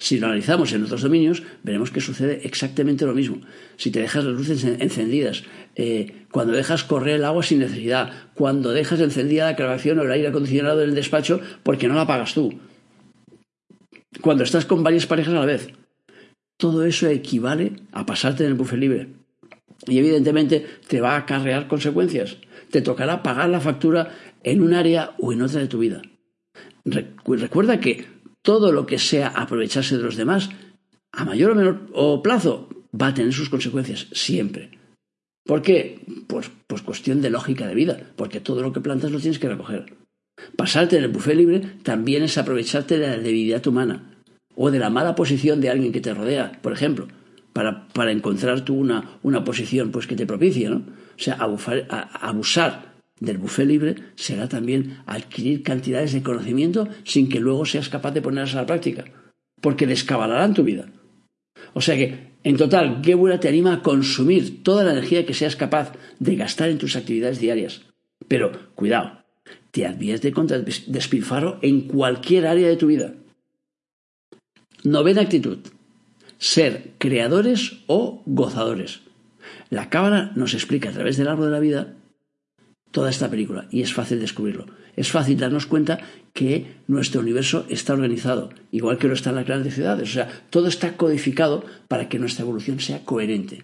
Si 0.00 0.18
lo 0.18 0.28
analizamos 0.28 0.72
en 0.72 0.82
otros 0.82 1.02
dominios, 1.02 1.42
veremos 1.62 1.90
que 1.90 2.00
sucede 2.00 2.40
exactamente 2.44 3.04
lo 3.04 3.14
mismo. 3.14 3.42
Si 3.76 3.90
te 3.90 4.00
dejas 4.00 4.24
las 4.24 4.34
luces 4.34 4.64
encendidas, 4.64 5.44
eh, 5.76 6.24
cuando 6.32 6.54
dejas 6.54 6.84
correr 6.84 7.16
el 7.16 7.24
agua 7.26 7.42
sin 7.42 7.58
necesidad, 7.58 8.10
cuando 8.32 8.72
dejas 8.72 8.98
encendida 9.00 9.44
la 9.44 9.56
calefacción 9.56 9.98
o 9.98 10.02
el 10.02 10.10
aire 10.10 10.28
acondicionado 10.28 10.78
del 10.78 10.94
despacho 10.94 11.42
porque 11.62 11.86
no 11.86 11.94
la 11.94 12.06
pagas 12.06 12.32
tú, 12.32 12.58
cuando 14.22 14.42
estás 14.42 14.64
con 14.64 14.82
varias 14.82 15.04
parejas 15.04 15.34
a 15.34 15.40
la 15.40 15.44
vez, 15.44 15.68
todo 16.56 16.86
eso 16.86 17.06
equivale 17.06 17.72
a 17.92 18.06
pasarte 18.06 18.44
en 18.44 18.52
el 18.52 18.56
buffet 18.56 18.78
libre. 18.78 19.08
Y 19.86 19.98
evidentemente 19.98 20.66
te 20.88 21.02
va 21.02 21.12
a 21.12 21.18
acarrear 21.18 21.68
consecuencias. 21.68 22.38
Te 22.70 22.80
tocará 22.80 23.22
pagar 23.22 23.50
la 23.50 23.60
factura 23.60 24.14
en 24.44 24.62
un 24.62 24.72
área 24.72 25.12
o 25.18 25.34
en 25.34 25.42
otra 25.42 25.60
de 25.60 25.68
tu 25.68 25.78
vida. 25.78 26.00
Recuerda 26.86 27.80
que 27.80 28.19
todo 28.42 28.72
lo 28.72 28.86
que 28.86 28.98
sea 28.98 29.28
aprovecharse 29.28 29.96
de 29.96 30.02
los 30.02 30.16
demás, 30.16 30.50
a 31.12 31.24
mayor 31.24 31.52
o 31.52 31.54
menor 31.54 32.22
plazo, 32.22 32.68
va 32.98 33.08
a 33.08 33.14
tener 33.14 33.32
sus 33.32 33.50
consecuencias, 33.50 34.06
siempre. 34.12 34.70
¿Por 35.44 35.62
qué? 35.62 36.00
Pues, 36.26 36.50
pues 36.66 36.82
cuestión 36.82 37.22
de 37.22 37.30
lógica 37.30 37.66
de 37.66 37.74
vida, 37.74 38.00
porque 38.16 38.40
todo 38.40 38.62
lo 38.62 38.72
que 38.72 38.80
plantas 38.80 39.10
lo 39.10 39.20
tienes 39.20 39.38
que 39.38 39.48
recoger. 39.48 39.96
Pasarte 40.56 40.96
en 40.96 41.04
el 41.04 41.10
buffet 41.10 41.36
libre 41.36 41.60
también 41.82 42.22
es 42.22 42.38
aprovecharte 42.38 42.98
de 42.98 43.06
la 43.08 43.18
debilidad 43.18 43.66
humana 43.66 44.22
o 44.54 44.70
de 44.70 44.78
la 44.78 44.90
mala 44.90 45.14
posición 45.14 45.60
de 45.60 45.70
alguien 45.70 45.92
que 45.92 46.00
te 46.00 46.14
rodea, 46.14 46.52
por 46.62 46.72
ejemplo, 46.72 47.08
para, 47.52 48.12
encontrar 48.12 48.64
tú 48.64 48.74
una, 48.74 49.18
una 49.22 49.44
posición 49.44 49.90
pues, 49.90 50.06
que 50.06 50.16
te 50.16 50.26
propicie, 50.26 50.70
¿no? 50.70 50.76
O 50.76 51.22
sea, 51.22 51.34
abusar 51.34 52.89
del 53.20 53.38
buffet 53.38 53.66
libre 53.66 53.94
será 54.16 54.48
también 54.48 54.98
adquirir 55.06 55.62
cantidades 55.62 56.12
de 56.12 56.22
conocimiento 56.22 56.88
sin 57.04 57.28
que 57.28 57.40
luego 57.40 57.66
seas 57.66 57.88
capaz 57.88 58.12
de 58.12 58.22
ponerlas 58.22 58.54
a 58.54 58.62
la 58.62 58.66
práctica, 58.66 59.04
porque 59.60 59.86
descabalarán 59.86 60.54
tu 60.54 60.64
vida. 60.64 60.86
O 61.74 61.80
sea 61.80 61.96
que, 61.96 62.30
en 62.42 62.56
total, 62.56 63.02
Gebura 63.04 63.38
te 63.38 63.48
anima 63.48 63.74
a 63.74 63.82
consumir 63.82 64.62
toda 64.62 64.84
la 64.84 64.92
energía 64.92 65.26
que 65.26 65.34
seas 65.34 65.56
capaz 65.56 65.92
de 66.18 66.36
gastar 66.36 66.70
en 66.70 66.78
tus 66.78 66.96
actividades 66.96 67.38
diarias. 67.38 67.82
Pero, 68.26 68.52
cuidado, 68.74 69.24
te 69.70 69.86
advierte 69.86 70.32
contra 70.32 70.56
el 70.56 70.64
despilfarro 70.64 71.58
en 71.62 71.82
cualquier 71.82 72.46
área 72.46 72.68
de 72.68 72.76
tu 72.76 72.86
vida. 72.86 73.14
Novena 74.82 75.20
actitud. 75.20 75.58
Ser 76.38 76.92
creadores 76.96 77.82
o 77.86 78.22
gozadores. 78.24 79.00
La 79.68 79.90
Cábala 79.90 80.32
nos 80.36 80.54
explica 80.54 80.88
a 80.88 80.92
través 80.92 81.18
del 81.18 81.28
árbol 81.28 81.46
de 81.46 81.52
la 81.52 81.60
vida 81.60 81.96
toda 82.90 83.10
esta 83.10 83.30
película 83.30 83.66
y 83.70 83.82
es 83.82 83.92
fácil 83.92 84.20
descubrirlo. 84.20 84.66
Es 84.96 85.10
fácil 85.10 85.38
darnos 85.38 85.66
cuenta 85.66 86.00
que 86.32 86.66
nuestro 86.88 87.20
universo 87.20 87.66
está 87.68 87.92
organizado, 87.92 88.50
igual 88.70 88.98
que 88.98 89.08
lo 89.08 89.14
están 89.14 89.36
las 89.36 89.46
grandes 89.46 89.74
ciudades. 89.74 90.10
O 90.10 90.12
sea, 90.12 90.28
todo 90.50 90.68
está 90.68 90.96
codificado 90.96 91.64
para 91.88 92.08
que 92.08 92.18
nuestra 92.18 92.42
evolución 92.42 92.80
sea 92.80 93.04
coherente. 93.04 93.62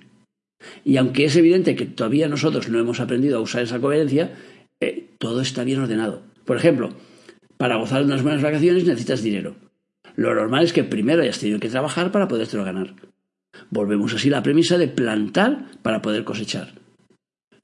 Y 0.85 0.97
aunque 0.97 1.25
es 1.25 1.37
evidente 1.37 1.77
que 1.77 1.87
todavía 1.87 2.29
nosotros 2.29 2.69
no 2.69 2.79
hemos 2.79 3.01
aprendido 3.01 3.39
a 3.39 3.43
usar 3.43 3.63
esa 3.63 3.81
coherencia, 3.81 4.35
eh, 4.81 5.11
todo 5.19 5.41
está 5.41 5.65
bien 5.65 5.81
ordenado. 5.81 6.23
Por 6.45 6.57
ejemplo, 6.57 6.91
para 7.57 7.77
gozar 7.77 8.01
de 8.01 8.07
unas 8.07 8.23
buenas 8.23 8.43
vacaciones 8.43 8.85
necesitas 8.85 9.23
dinero. 9.23 9.57
Lo 10.15 10.35
normal 10.35 10.65
es 10.65 10.73
que 10.73 10.85
primero 10.85 11.23
hayas 11.23 11.39
tenido 11.39 11.61
que 11.61 11.69
trabajar 11.69 12.11
para 12.11 12.29
podértelo 12.29 12.65
ganar. 12.65 12.95
Volvemos 13.71 14.15
así 14.15 14.29
a 14.29 14.33
la 14.33 14.43
premisa 14.43 14.79
de 14.79 14.89
plantar 14.89 15.67
para 15.83 16.03
poder 16.03 16.25
cosechar. 16.25 16.86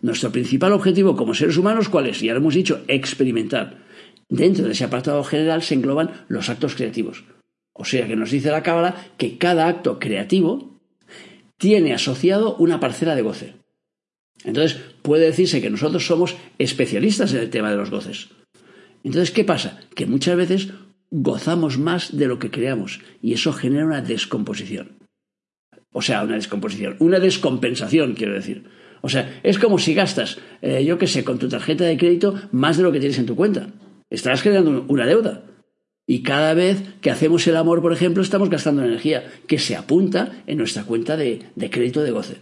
Nuestro 0.02 0.32
principal 0.32 0.72
objetivo 0.72 1.16
como 1.16 1.32
seres 1.32 1.56
humanos, 1.56 1.88
¿cuál 1.88 2.08
es? 2.08 2.20
Ya 2.20 2.32
lo 2.32 2.40
hemos 2.40 2.54
dicho, 2.54 2.82
experimentar. 2.88 3.78
Dentro 4.28 4.66
de 4.66 4.72
ese 4.72 4.84
apartado 4.84 5.22
general 5.22 5.62
se 5.62 5.74
engloban 5.74 6.24
los 6.28 6.50
actos 6.50 6.74
creativos. 6.74 7.24
O 7.72 7.84
sea 7.84 8.06
que 8.06 8.16
nos 8.16 8.30
dice 8.30 8.50
la 8.50 8.62
Cábala 8.62 8.96
que 9.16 9.38
cada 9.38 9.68
acto 9.68 9.98
creativo 9.98 10.80
tiene 11.56 11.94
asociado 11.94 12.56
una 12.56 12.80
parcela 12.80 13.14
de 13.14 13.22
goce. 13.22 13.54
Entonces, 14.44 14.80
puede 15.02 15.26
decirse 15.26 15.62
que 15.62 15.70
nosotros 15.70 16.04
somos 16.04 16.36
especialistas 16.58 17.32
en 17.32 17.40
el 17.40 17.50
tema 17.50 17.70
de 17.70 17.76
los 17.76 17.90
goces. 17.90 18.30
Entonces, 19.04 19.30
¿qué 19.30 19.44
pasa? 19.44 19.80
Que 19.94 20.06
muchas 20.06 20.36
veces 20.36 20.68
gozamos 21.10 21.78
más 21.78 22.16
de 22.16 22.26
lo 22.26 22.40
que 22.40 22.50
creamos 22.50 23.00
y 23.20 23.34
eso 23.34 23.52
genera 23.52 23.86
una 23.86 24.02
descomposición. 24.02 24.98
O 25.92 26.02
sea, 26.02 26.22
una 26.22 26.34
descomposición, 26.34 26.96
una 26.98 27.20
descompensación, 27.20 28.14
quiero 28.14 28.32
decir. 28.32 28.64
O 29.02 29.08
sea, 29.08 29.40
es 29.42 29.58
como 29.58 29.78
si 29.78 29.94
gastas, 29.94 30.38
eh, 30.62 30.84
yo 30.84 30.96
qué 30.96 31.06
sé, 31.06 31.24
con 31.24 31.38
tu 31.38 31.48
tarjeta 31.48 31.84
de 31.84 31.98
crédito 31.98 32.34
más 32.52 32.76
de 32.76 32.84
lo 32.84 32.92
que 32.92 33.00
tienes 33.00 33.18
en 33.18 33.26
tu 33.26 33.36
cuenta. 33.36 33.68
Estás 34.08 34.42
creando 34.42 34.84
una 34.88 35.06
deuda. 35.06 35.42
Y 36.06 36.22
cada 36.22 36.54
vez 36.54 36.82
que 37.00 37.10
hacemos 37.10 37.46
el 37.46 37.56
amor, 37.56 37.82
por 37.82 37.92
ejemplo, 37.92 38.22
estamos 38.22 38.48
gastando 38.48 38.84
energía 38.84 39.24
que 39.46 39.58
se 39.58 39.76
apunta 39.76 40.42
en 40.46 40.58
nuestra 40.58 40.84
cuenta 40.84 41.16
de, 41.16 41.42
de 41.54 41.70
crédito 41.70 42.02
de 42.02 42.12
goce. 42.12 42.36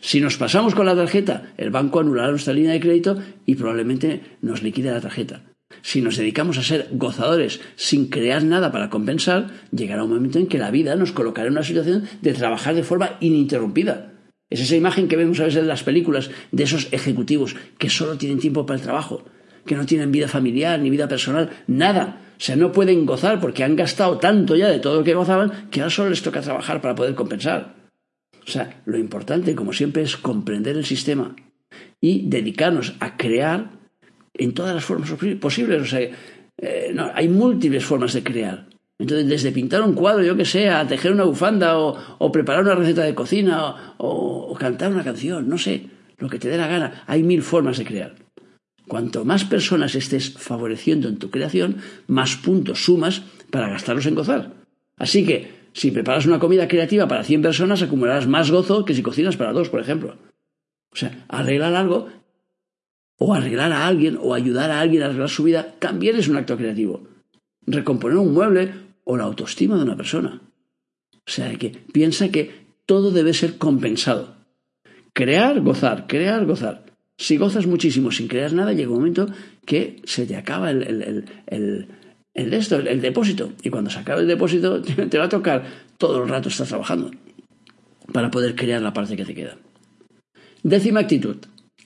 Si 0.00 0.20
nos 0.20 0.36
pasamos 0.36 0.74
con 0.74 0.86
la 0.86 0.94
tarjeta, 0.94 1.52
el 1.56 1.70
banco 1.70 2.00
anulará 2.00 2.30
nuestra 2.30 2.54
línea 2.54 2.72
de 2.72 2.80
crédito 2.80 3.18
y 3.44 3.56
probablemente 3.56 4.20
nos 4.40 4.62
liquide 4.62 4.92
la 4.92 5.00
tarjeta. 5.00 5.42
Si 5.80 6.00
nos 6.00 6.16
dedicamos 6.16 6.58
a 6.58 6.62
ser 6.62 6.88
gozadores 6.92 7.60
sin 7.74 8.08
crear 8.08 8.44
nada 8.44 8.70
para 8.70 8.90
compensar, 8.90 9.48
llegará 9.72 10.04
un 10.04 10.10
momento 10.10 10.38
en 10.38 10.46
que 10.46 10.58
la 10.58 10.70
vida 10.70 10.94
nos 10.94 11.10
colocará 11.10 11.48
en 11.48 11.54
una 11.54 11.64
situación 11.64 12.04
de 12.20 12.34
trabajar 12.34 12.74
de 12.74 12.84
forma 12.84 13.16
ininterrumpida 13.20 14.11
es 14.52 14.60
esa 14.60 14.76
imagen 14.76 15.08
que 15.08 15.16
vemos 15.16 15.40
a 15.40 15.44
veces 15.44 15.60
en 15.60 15.68
las 15.68 15.82
películas 15.82 16.30
de 16.50 16.64
esos 16.64 16.88
ejecutivos 16.92 17.56
que 17.78 17.90
solo 17.90 18.18
tienen 18.18 18.38
tiempo 18.38 18.66
para 18.66 18.78
el 18.78 18.84
trabajo, 18.84 19.24
que 19.66 19.76
no 19.76 19.86
tienen 19.86 20.12
vida 20.12 20.28
familiar 20.28 20.78
ni 20.80 20.90
vida 20.90 21.08
personal, 21.08 21.50
nada. 21.66 22.20
O 22.36 22.44
sea, 22.44 22.56
no 22.56 22.72
pueden 22.72 23.06
gozar 23.06 23.40
porque 23.40 23.64
han 23.64 23.76
gastado 23.76 24.18
tanto 24.18 24.56
ya 24.56 24.68
de 24.68 24.80
todo 24.80 24.98
lo 24.98 25.04
que 25.04 25.14
gozaban 25.14 25.68
que 25.70 25.80
ahora 25.80 25.90
solo 25.90 26.10
les 26.10 26.22
toca 26.22 26.40
trabajar 26.40 26.80
para 26.80 26.94
poder 26.94 27.14
compensar. 27.14 27.74
O 28.46 28.50
sea, 28.50 28.82
lo 28.84 28.98
importante, 28.98 29.54
como 29.54 29.72
siempre, 29.72 30.02
es 30.02 30.16
comprender 30.16 30.76
el 30.76 30.84
sistema 30.84 31.36
y 32.00 32.28
dedicarnos 32.28 32.94
a 32.98 33.16
crear 33.16 33.70
en 34.34 34.54
todas 34.54 34.74
las 34.74 34.84
formas 34.84 35.12
posibles. 35.40 35.82
O 35.82 35.86
sea, 35.86 36.00
eh, 36.00 36.96
hay 37.14 37.28
múltiples 37.28 37.84
formas 37.84 38.12
de 38.12 38.22
crear. 38.22 38.66
Entonces, 39.02 39.26
desde 39.26 39.50
pintar 39.50 39.82
un 39.82 39.94
cuadro, 39.94 40.22
yo 40.22 40.36
que 40.36 40.44
sé, 40.44 40.70
a 40.70 40.86
tejer 40.86 41.10
una 41.10 41.24
bufanda 41.24 41.76
o, 41.76 42.30
preparar 42.30 42.62
una 42.62 42.76
receta 42.76 43.02
de 43.02 43.16
cocina 43.16 43.96
o, 43.98 44.56
cantar 44.56 44.92
una 44.92 45.02
canción, 45.02 45.48
no 45.48 45.58
sé, 45.58 45.88
lo 46.18 46.28
que 46.28 46.38
te 46.38 46.48
dé 46.48 46.56
la 46.56 46.68
gana. 46.68 47.02
Hay 47.08 47.24
mil 47.24 47.42
formas 47.42 47.78
de 47.78 47.84
crear. 47.84 48.14
Cuanto 48.86 49.24
más 49.24 49.44
personas 49.44 49.96
estés 49.96 50.30
favoreciendo 50.30 51.08
en 51.08 51.18
tu 51.18 51.30
creación, 51.30 51.78
más 52.06 52.36
puntos 52.36 52.84
sumas 52.84 53.24
para 53.50 53.70
gastarlos 53.70 54.06
en 54.06 54.14
gozar. 54.14 54.52
Así 54.96 55.26
que, 55.26 55.50
si 55.72 55.90
preparas 55.90 56.26
una 56.26 56.38
comida 56.38 56.68
creativa 56.68 57.08
para 57.08 57.24
100 57.24 57.42
personas, 57.42 57.82
acumularás 57.82 58.28
más 58.28 58.52
gozo 58.52 58.84
que 58.84 58.94
si 58.94 59.02
cocinas 59.02 59.36
para 59.36 59.52
dos, 59.52 59.68
por 59.68 59.80
ejemplo. 59.80 60.16
O 60.92 60.96
sea, 60.96 61.24
arreglar 61.26 61.74
algo 61.74 62.06
o 63.18 63.34
arreglar 63.34 63.72
a 63.72 63.84
alguien 63.84 64.16
o 64.22 64.32
ayudar 64.32 64.70
a 64.70 64.78
alguien 64.78 65.02
a 65.02 65.06
arreglar 65.06 65.28
su 65.28 65.42
vida 65.42 65.74
también 65.80 66.14
es 66.14 66.28
un 66.28 66.36
acto 66.36 66.56
creativo. 66.56 67.02
Recomponer 67.66 68.18
un 68.18 68.32
mueble 68.32 68.91
o 69.12 69.16
la 69.16 69.24
autoestima 69.24 69.76
de 69.76 69.82
una 69.82 69.96
persona. 69.96 70.40
O 71.14 71.30
sea, 71.30 71.54
que 71.56 71.70
piensa 71.92 72.30
que 72.30 72.66
todo 72.86 73.10
debe 73.10 73.34
ser 73.34 73.58
compensado. 73.58 74.34
Crear, 75.12 75.60
gozar, 75.60 76.06
crear, 76.06 76.44
gozar. 76.46 76.84
Si 77.18 77.36
gozas 77.36 77.66
muchísimo 77.66 78.10
sin 78.10 78.26
crear 78.26 78.52
nada, 78.52 78.72
llega 78.72 78.90
un 78.90 78.96
momento 78.96 79.26
que 79.66 80.00
se 80.04 80.26
te 80.26 80.36
acaba 80.36 80.70
el, 80.70 80.82
el, 80.82 81.24
el, 81.46 81.88
el, 82.34 83.00
depósito. 83.00 83.52
Y 83.62 83.70
cuando 83.70 83.90
se 83.90 83.98
acaba 83.98 84.20
el 84.20 84.26
depósito, 84.26 84.80
te 85.10 85.18
va 85.18 85.24
a 85.24 85.28
tocar 85.28 85.64
todo 85.98 86.22
el 86.22 86.28
rato 86.28 86.48
estar 86.48 86.66
trabajando 86.66 87.10
para 88.12 88.30
poder 88.30 88.56
crear 88.56 88.80
la 88.80 88.94
parte 88.94 89.16
que 89.16 89.26
te 89.26 89.34
queda. 89.34 89.58
Décima 90.62 91.00
actitud, 91.00 91.36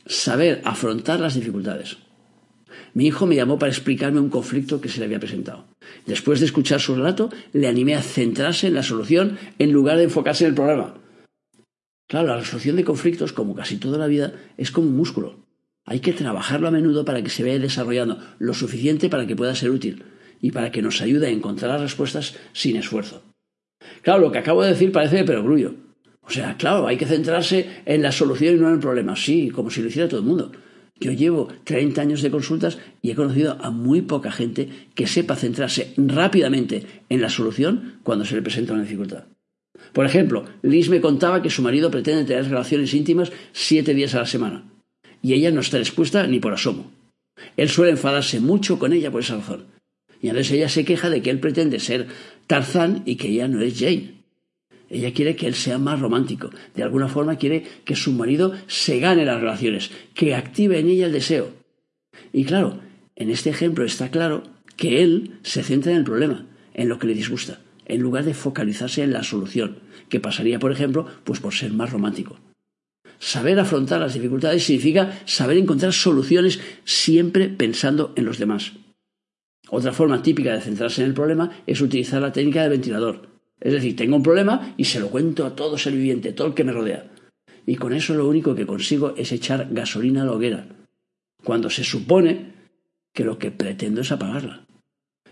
saber 0.07 0.63
afrontar 0.65 1.19
las 1.19 1.35
dificultades. 1.35 1.99
Mi 2.97 3.09
hijo 3.09 3.27
me 3.27 3.37
llamó 3.37 3.59
para 3.59 3.71
explicarme 3.71 4.21
un 4.21 4.31
conflicto 4.31 4.81
que 4.81 4.89
se 4.89 5.01
le 5.01 5.05
había 5.05 5.21
presentado. 5.21 5.67
Después 6.07 6.41
de 6.41 6.47
escuchar 6.47 6.81
su 6.81 6.95
relato, 6.95 7.29
le 7.53 7.69
animé 7.69 7.95
a 7.95 8.01
centrarse 8.01 8.69
en 8.69 8.73
la 8.73 8.83
solución 8.83 9.37
en 9.59 9.71
lugar 9.71 9.99
de 9.99 10.05
enfocarse 10.05 10.45
en 10.45 10.49
el 10.49 10.55
problema. 10.55 10.95
Claro, 12.09 12.29
la 12.29 12.39
resolución 12.39 12.75
de 12.77 12.85
conflictos, 12.85 13.35
como 13.35 13.55
casi 13.55 13.77
toda 13.77 13.99
la 13.99 14.07
vida, 14.07 14.33
es 14.57 14.71
como 14.71 14.89
un 14.89 14.97
músculo. 14.97 15.37
Hay 15.85 16.01
que 16.01 16.15
trabajarlo 16.15 16.69
a 16.69 16.71
menudo 16.71 17.05
para 17.05 17.23
que 17.23 17.29
se 17.29 17.43
vaya 17.43 17.59
desarrollando 17.59 18.19
lo 18.39 18.55
suficiente 18.55 19.11
para 19.11 19.27
que 19.27 19.37
pueda 19.37 19.55
ser 19.55 19.73
útil 19.73 20.03
y 20.41 20.53
para 20.53 20.71
que 20.73 20.81
nos 20.81 21.03
ayude 21.03 21.27
a 21.27 21.31
encontrar 21.31 21.73
las 21.73 21.83
respuestas 21.83 22.35
sin 22.55 22.77
esfuerzo. 22.77 23.23
Claro, 24.01 24.21
lo 24.21 24.33
que 24.33 24.39
acabo 24.39 24.63
de 24.63 24.71
decir 24.71 24.91
parece 24.91 25.17
de 25.17 25.25
perogrullo. 25.25 25.75
O 26.23 26.31
sea, 26.31 26.57
claro, 26.57 26.87
hay 26.87 26.97
que 26.97 27.05
centrarse 27.05 27.83
en 27.85 28.01
la 28.01 28.11
solución 28.11 28.57
y 28.57 28.59
no 28.59 28.69
en 28.69 28.75
el 28.77 28.81
problema. 28.81 29.17
Sí, 29.17 29.51
como 29.51 29.69
si 29.69 29.83
lo 29.83 29.89
hiciera 29.89 30.09
todo 30.09 30.21
el 30.21 30.27
mundo. 30.27 30.51
Yo 30.99 31.13
llevo 31.13 31.49
30 31.65 32.01
años 32.01 32.23
de 32.23 32.31
consultas 32.31 32.79
y 33.03 33.11
he 33.11 33.15
conocido 33.15 33.59
a 33.61 33.71
muy 33.71 34.03
poca 34.03 34.33
gente 34.33 34.69
que 34.95 35.07
sepa 35.07 35.37
centrarse 35.37 35.93
rápidamente 35.97 36.87
en 37.09 37.21
la 37.21 37.29
solución 37.29 38.01
cuando 38.03 38.25
se 38.25 38.35
le 38.35 38.43
presenta 38.43 38.73
una 38.73 38.83
dificultad. 38.83 39.25
Por 39.93 40.07
ejemplo, 40.07 40.47
Liz 40.63 40.89
me 40.89 41.03
contaba 41.03 41.43
que 41.43 41.51
su 41.51 41.63
marido 41.63 41.91
pretende 41.91 42.25
tener 42.25 42.49
relaciones 42.49 42.95
íntimas 42.95 43.31
siete 43.53 43.95
días 43.95 44.15
a 44.15 44.21
la 44.21 44.27
semana 44.27 44.65
y 45.23 45.35
ella 45.35 45.51
no 45.51 45.61
está 45.61 45.79
dispuesta 45.79 46.27
ni 46.27 46.41
por 46.41 46.55
asomo. 46.55 46.91
Él 47.57 47.69
suele 47.69 47.93
enfadarse 47.93 48.41
mucho 48.41 48.79
con 48.79 48.93
ella 48.93 49.11
por 49.11 49.21
esa 49.21 49.37
razón. 49.37 49.67
Y 50.23 50.29
a 50.29 50.33
veces 50.33 50.53
ella 50.53 50.69
se 50.69 50.85
queja 50.85 51.11
de 51.11 51.21
que 51.21 51.31
él 51.31 51.41
pretende 51.41 51.79
ser 51.79 52.07
Tarzán 52.47 53.03
y 53.05 53.17
que 53.17 53.29
ella 53.29 53.49
no 53.49 53.61
es 53.61 53.79
Jane. 53.79 54.16
Ella 54.89 55.13
quiere 55.13 55.37
que 55.37 55.47
él 55.47 55.55
sea 55.55 55.79
más 55.79 56.01
romántico. 56.01 56.51
De 56.75 56.83
alguna 56.83 57.09
forma 57.09 57.37
quiere 57.37 57.65
que 57.85 57.97
su 57.97 58.13
marido 58.13 58.53
se 58.67 59.01
gane 59.01 59.25
las 59.25 59.41
relaciones, 59.41 59.91
que 60.15 60.35
active 60.35 60.79
en 60.79 60.89
ella 60.89 61.07
el 61.07 61.13
deseo. 61.13 61.51
Y 62.33 62.45
claro, 62.45 62.81
en 63.17 63.31
este 63.31 63.51
ejemplo 63.51 63.85
está 63.85 64.11
claro 64.11 64.43
que 64.77 65.03
él 65.03 65.39
se 65.43 65.63
centra 65.63 65.93
en 65.93 65.99
el 65.99 66.05
problema, 66.05 66.47
en 66.75 66.89
lo 66.89 66.99
que 66.99 67.07
le 67.07 67.15
disgusta, 67.15 67.61
en 67.87 68.01
lugar 68.01 68.25
de 68.25 68.35
focalizarse 68.35 69.03
en 69.03 69.13
la 69.13 69.23
solución, 69.23 69.79
que 70.09 70.21
pasaría, 70.21 70.59
por 70.59 70.73
ejemplo, 70.73 71.07
pues 71.25 71.41
por 71.41 71.55
ser 71.55 71.73
más 71.73 71.91
romántico. 71.91 72.39
Saber 73.19 73.59
afrontar 73.59 74.01
las 74.01 74.15
dificultades 74.15 74.65
significa 74.65 75.19
saber 75.25 75.57
encontrar 75.57 75.93
soluciones 75.93 76.61
siempre 76.85 77.49
pensando 77.49 78.13
en 78.17 78.27
los 78.27 78.39
demás. 78.39 78.73
Otra 79.69 79.93
forma 79.93 80.23
típica 80.23 80.53
de 80.53 80.61
centrarse 80.61 81.03
en 81.03 81.09
el 81.09 81.15
problema 81.15 81.51
es 81.67 81.81
utilizar 81.81 82.21
la 82.21 82.33
técnica 82.33 82.63
del 82.63 82.71
ventilador. 82.71 83.36
Es 83.61 83.73
decir, 83.73 83.97
tengo 83.97 84.17
un 84.17 84.23
problema 84.23 84.75
y 84.77 84.85
se 84.85 85.01
lo 85.01 85.09
cuento 85.09 85.47
a 85.47 85.57
todo 85.57 85.79
ser 85.79 85.95
viviente, 85.95 86.33
todo 86.33 86.49
el 86.49 86.55
que 86.55 86.65
me 86.65 86.73
rodea. 86.73 87.11
Y 87.65 87.77
con 87.77 87.93
eso 87.93 88.15
lo 88.15 88.29
único 88.29 88.55
que 88.55 88.67
consigo 88.67 89.15
es 89.17 89.33
echar 89.33 89.69
gasolina 89.71 90.23
a 90.23 90.25
la 90.27 90.33
hoguera, 90.33 90.67
cuando 91.43 91.71
se 91.71 91.83
supone 91.83 92.53
que 93.13 93.25
lo 93.25 93.39
que 93.39 93.51
pretendo 93.51 94.03
es 94.03 94.13
apagarla. 94.13 94.67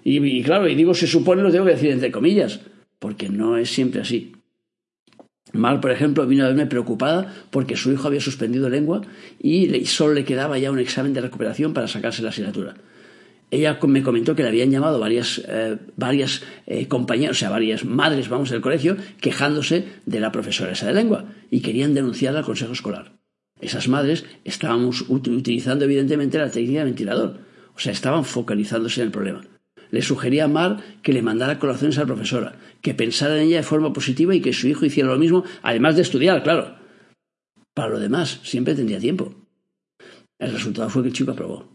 Y, 0.02 0.42
claro, 0.42 0.68
y 0.68 0.74
digo 0.74 0.94
se 0.94 1.06
supone, 1.06 1.42
lo 1.42 1.52
tengo 1.52 1.64
que 1.64 1.72
decir 1.72 1.90
entre 1.90 2.10
comillas, 2.10 2.60
porque 2.98 3.28
no 3.28 3.56
es 3.56 3.70
siempre 3.70 4.00
así. 4.00 4.32
Mar, 5.52 5.80
por 5.80 5.92
ejemplo, 5.92 6.26
vino 6.26 6.44
a 6.44 6.48
verme 6.48 6.66
preocupada 6.66 7.32
porque 7.50 7.76
su 7.76 7.92
hijo 7.92 8.08
había 8.08 8.20
suspendido 8.20 8.68
lengua 8.68 9.02
y 9.38 9.87
solo 9.87 10.14
le 10.14 10.24
quedaba 10.24 10.58
ya 10.58 10.72
un 10.72 10.80
examen 10.80 11.12
de 11.14 11.20
recuperación 11.20 11.72
para 11.72 11.87
sacarse 11.87 12.22
la 12.22 12.30
asignatura 12.30 12.74
ella 13.54 13.78
me 13.86 14.02
comentó 14.02 14.34
que 14.34 14.42
le 14.42 14.48
habían 14.48 14.70
llamado 14.70 14.98
varias, 14.98 15.42
eh, 15.46 15.78
varias 15.96 16.42
eh, 16.66 16.88
compañeras, 16.88 17.36
o 17.36 17.38
sea, 17.40 17.50
varias 17.50 17.84
madres, 17.84 18.28
vamos, 18.28 18.50
del 18.50 18.60
colegio, 18.60 18.96
quejándose 19.20 19.86
de 20.06 20.20
la 20.20 20.32
profesora 20.32 20.72
esa 20.72 20.86
de 20.86 20.94
lengua 20.94 21.26
y 21.50 21.60
querían 21.60 21.94
denunciarla 21.94 22.40
al 22.40 22.44
consejo 22.44 22.72
escolar. 22.72 23.12
Esas 23.60 23.88
madres 23.88 24.24
estábamos 24.44 25.04
utilizando 25.08 25.84
evidentemente 25.84 26.38
la 26.38 26.50
técnica 26.50 26.80
de 26.80 26.86
ventilador, 26.86 27.38
o 27.74 27.78
sea, 27.78 27.92
estaban 27.92 28.24
focalizándose 28.24 29.00
en 29.00 29.06
el 29.06 29.12
problema. 29.12 29.42
Le 29.90 30.02
sugería 30.02 30.44
a 30.44 30.48
Mar 30.48 30.82
que 31.02 31.12
le 31.12 31.22
mandara 31.22 31.58
colaciones 31.58 31.96
a 31.98 32.00
la 32.00 32.06
profesora, 32.06 32.56
que 32.82 32.94
pensara 32.94 33.36
en 33.36 33.48
ella 33.48 33.58
de 33.58 33.62
forma 33.62 33.92
positiva 33.92 34.34
y 34.34 34.40
que 34.40 34.52
su 34.52 34.66
hijo 34.68 34.84
hiciera 34.84 35.08
lo 35.08 35.18
mismo, 35.18 35.44
además 35.62 35.96
de 35.96 36.02
estudiar, 36.02 36.42
claro. 36.42 36.76
Para 37.74 37.90
lo 37.90 38.00
demás, 38.00 38.40
siempre 38.42 38.74
tendría 38.74 38.98
tiempo. 38.98 39.34
El 40.38 40.52
resultado 40.52 40.90
fue 40.90 41.02
que 41.02 41.08
el 41.08 41.14
chico 41.14 41.30
aprobó. 41.30 41.73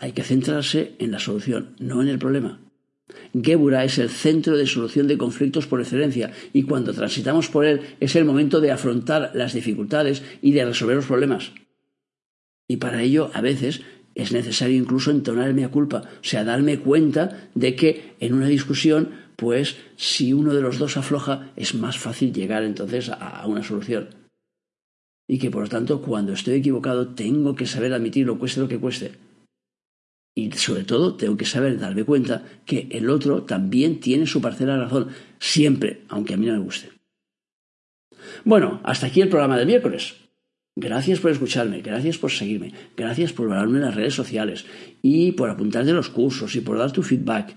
Hay 0.00 0.12
que 0.12 0.22
centrarse 0.22 0.94
en 1.00 1.10
la 1.10 1.18
solución, 1.18 1.74
no 1.80 2.00
en 2.02 2.08
el 2.08 2.20
problema. 2.20 2.60
Gebura 3.34 3.84
es 3.84 3.98
el 3.98 4.10
centro 4.10 4.56
de 4.56 4.66
solución 4.66 5.08
de 5.08 5.18
conflictos 5.18 5.66
por 5.66 5.80
excelencia 5.80 6.30
y 6.52 6.62
cuando 6.62 6.92
transitamos 6.92 7.48
por 7.48 7.64
él 7.64 7.80
es 7.98 8.14
el 8.14 8.24
momento 8.24 8.60
de 8.60 8.70
afrontar 8.70 9.32
las 9.34 9.54
dificultades 9.54 10.22
y 10.40 10.52
de 10.52 10.64
resolver 10.64 10.96
los 10.96 11.06
problemas. 11.06 11.52
Y 12.68 12.76
para 12.76 13.02
ello, 13.02 13.32
a 13.34 13.40
veces, 13.40 13.80
es 14.14 14.30
necesario 14.30 14.76
incluso 14.76 15.10
entonar 15.10 15.52
mi 15.52 15.66
culpa, 15.66 16.02
o 16.04 16.24
sea, 16.24 16.44
darme 16.44 16.78
cuenta 16.78 17.50
de 17.54 17.74
que 17.74 18.14
en 18.20 18.34
una 18.34 18.46
discusión, 18.46 19.10
pues 19.34 19.78
si 19.96 20.32
uno 20.32 20.54
de 20.54 20.62
los 20.62 20.78
dos 20.78 20.96
afloja, 20.96 21.50
es 21.56 21.74
más 21.74 21.98
fácil 21.98 22.32
llegar 22.32 22.62
entonces 22.62 23.08
a 23.08 23.44
una 23.48 23.64
solución. 23.64 24.10
Y 25.26 25.38
que 25.38 25.50
por 25.50 25.64
lo 25.64 25.68
tanto, 25.68 26.02
cuando 26.02 26.34
estoy 26.34 26.54
equivocado, 26.54 27.08
tengo 27.08 27.56
que 27.56 27.66
saber 27.66 27.92
admitirlo, 27.92 28.38
cueste 28.38 28.60
lo 28.60 28.68
que 28.68 28.78
cueste 28.78 29.27
y 30.34 30.52
sobre 30.52 30.84
todo 30.84 31.16
tengo 31.16 31.36
que 31.36 31.44
saber 31.44 31.78
darme 31.78 32.04
cuenta 32.04 32.44
que 32.64 32.88
el 32.92 33.10
otro 33.10 33.42
también 33.42 34.00
tiene 34.00 34.26
su 34.26 34.40
parcela 34.40 34.74
de 34.74 34.82
razón, 34.82 35.08
siempre, 35.38 36.04
aunque 36.08 36.34
a 36.34 36.36
mí 36.36 36.46
no 36.46 36.52
me 36.52 36.60
guste. 36.60 36.90
Bueno, 38.44 38.80
hasta 38.84 39.06
aquí 39.06 39.20
el 39.20 39.28
programa 39.28 39.56
del 39.56 39.66
miércoles. 39.66 40.16
Gracias 40.76 41.18
por 41.18 41.32
escucharme, 41.32 41.80
gracias 41.80 42.18
por 42.18 42.30
seguirme, 42.30 42.72
gracias 42.96 43.32
por 43.32 43.48
valorarme 43.48 43.78
en 43.78 43.84
las 43.84 43.96
redes 43.96 44.14
sociales 44.14 44.64
y 45.02 45.32
por 45.32 45.50
apuntarte 45.50 45.92
los 45.92 46.08
cursos 46.08 46.54
y 46.54 46.60
por 46.60 46.78
dar 46.78 46.92
tu 46.92 47.02
feedback. 47.02 47.56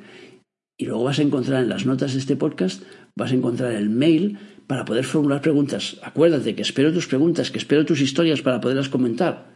Y 0.76 0.86
luego 0.86 1.04
vas 1.04 1.20
a 1.20 1.22
encontrar 1.22 1.62
en 1.62 1.70
las 1.70 1.86
notas 1.86 2.14
de 2.14 2.20
este 2.20 2.36
podcast, 2.36 2.82
vas 3.16 3.32
a 3.32 3.36
encontrar 3.36 3.74
el 3.74 3.92
mail 3.92 4.40
para 4.66 4.86
poder 4.86 5.06
formular 5.06 5.42
preguntas. 5.42 6.00
Acuérdate 6.02 6.56
que 6.56 6.64
espero 6.64 6.92
tus 6.92 7.06
preguntas, 7.06 7.52
que 7.52 7.60
espero 7.60 7.86
tus 7.86 8.02
historias 8.02 8.42
para 8.42 8.60
poderlas 8.60 8.90
comentar. 8.90 9.52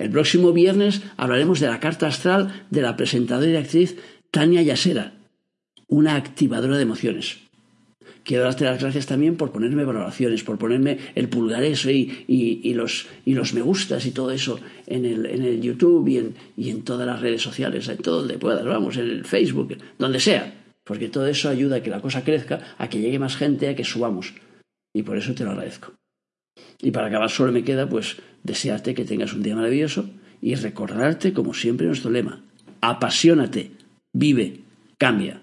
El 0.00 0.08
próximo 0.08 0.54
viernes 0.54 1.02
hablaremos 1.18 1.60
de 1.60 1.66
la 1.66 1.78
carta 1.78 2.06
astral 2.06 2.64
de 2.70 2.80
la 2.80 2.96
presentadora 2.96 3.50
y 3.50 3.56
actriz 3.56 3.98
Tania 4.30 4.62
Yasera, 4.62 5.12
una 5.88 6.16
activadora 6.16 6.78
de 6.78 6.84
emociones. 6.84 7.40
Quiero 8.24 8.44
darte 8.44 8.64
las 8.64 8.80
gracias 8.80 9.04
también 9.04 9.36
por 9.36 9.52
ponerme 9.52 9.84
valoraciones, 9.84 10.42
por 10.42 10.56
ponerme 10.56 10.96
el 11.14 11.28
pulgar 11.28 11.64
eso 11.64 11.90
y, 11.90 12.72
los, 12.74 13.08
me 13.52 13.60
gustas 13.60 14.06
y 14.06 14.12
todo 14.12 14.30
eso 14.30 14.58
en 14.86 15.04
el, 15.04 15.60
YouTube 15.60 16.08
y 16.08 16.16
en, 16.16 16.34
y 16.56 16.70
en 16.70 16.80
todas 16.80 17.06
las 17.06 17.20
redes 17.20 17.42
sociales, 17.42 17.86
en 17.88 17.98
todo 17.98 18.20
donde 18.20 18.38
puedas, 18.38 18.64
vamos, 18.64 18.96
en 18.96 19.04
el 19.04 19.26
Facebook, 19.26 19.76
donde 19.98 20.18
sea. 20.18 20.50
Porque 20.82 21.10
todo 21.10 21.26
eso 21.26 21.50
ayuda 21.50 21.76
a 21.76 21.82
que 21.82 21.90
la 21.90 22.00
cosa 22.00 22.24
crezca, 22.24 22.74
a 22.78 22.88
que 22.88 23.00
llegue 23.00 23.18
más 23.18 23.36
gente, 23.36 23.68
a 23.68 23.76
que 23.76 23.84
subamos. 23.84 24.32
Y 24.94 25.02
por 25.02 25.18
eso 25.18 25.34
te 25.34 25.44
lo 25.44 25.50
agradezco. 25.50 25.92
Y 26.80 26.90
para 26.90 27.08
acabar 27.08 27.30
solo 27.30 27.52
me 27.52 27.64
queda 27.64 27.88
pues 27.88 28.16
desearte 28.42 28.94
que 28.94 29.04
tengas 29.04 29.32
un 29.32 29.42
día 29.42 29.56
maravilloso 29.56 30.10
y 30.40 30.54
recordarte 30.54 31.32
como 31.32 31.54
siempre 31.54 31.86
nuestro 31.86 32.10
lema, 32.10 32.42
apasionate, 32.80 33.72
vive, 34.12 34.60
cambia. 34.98 35.42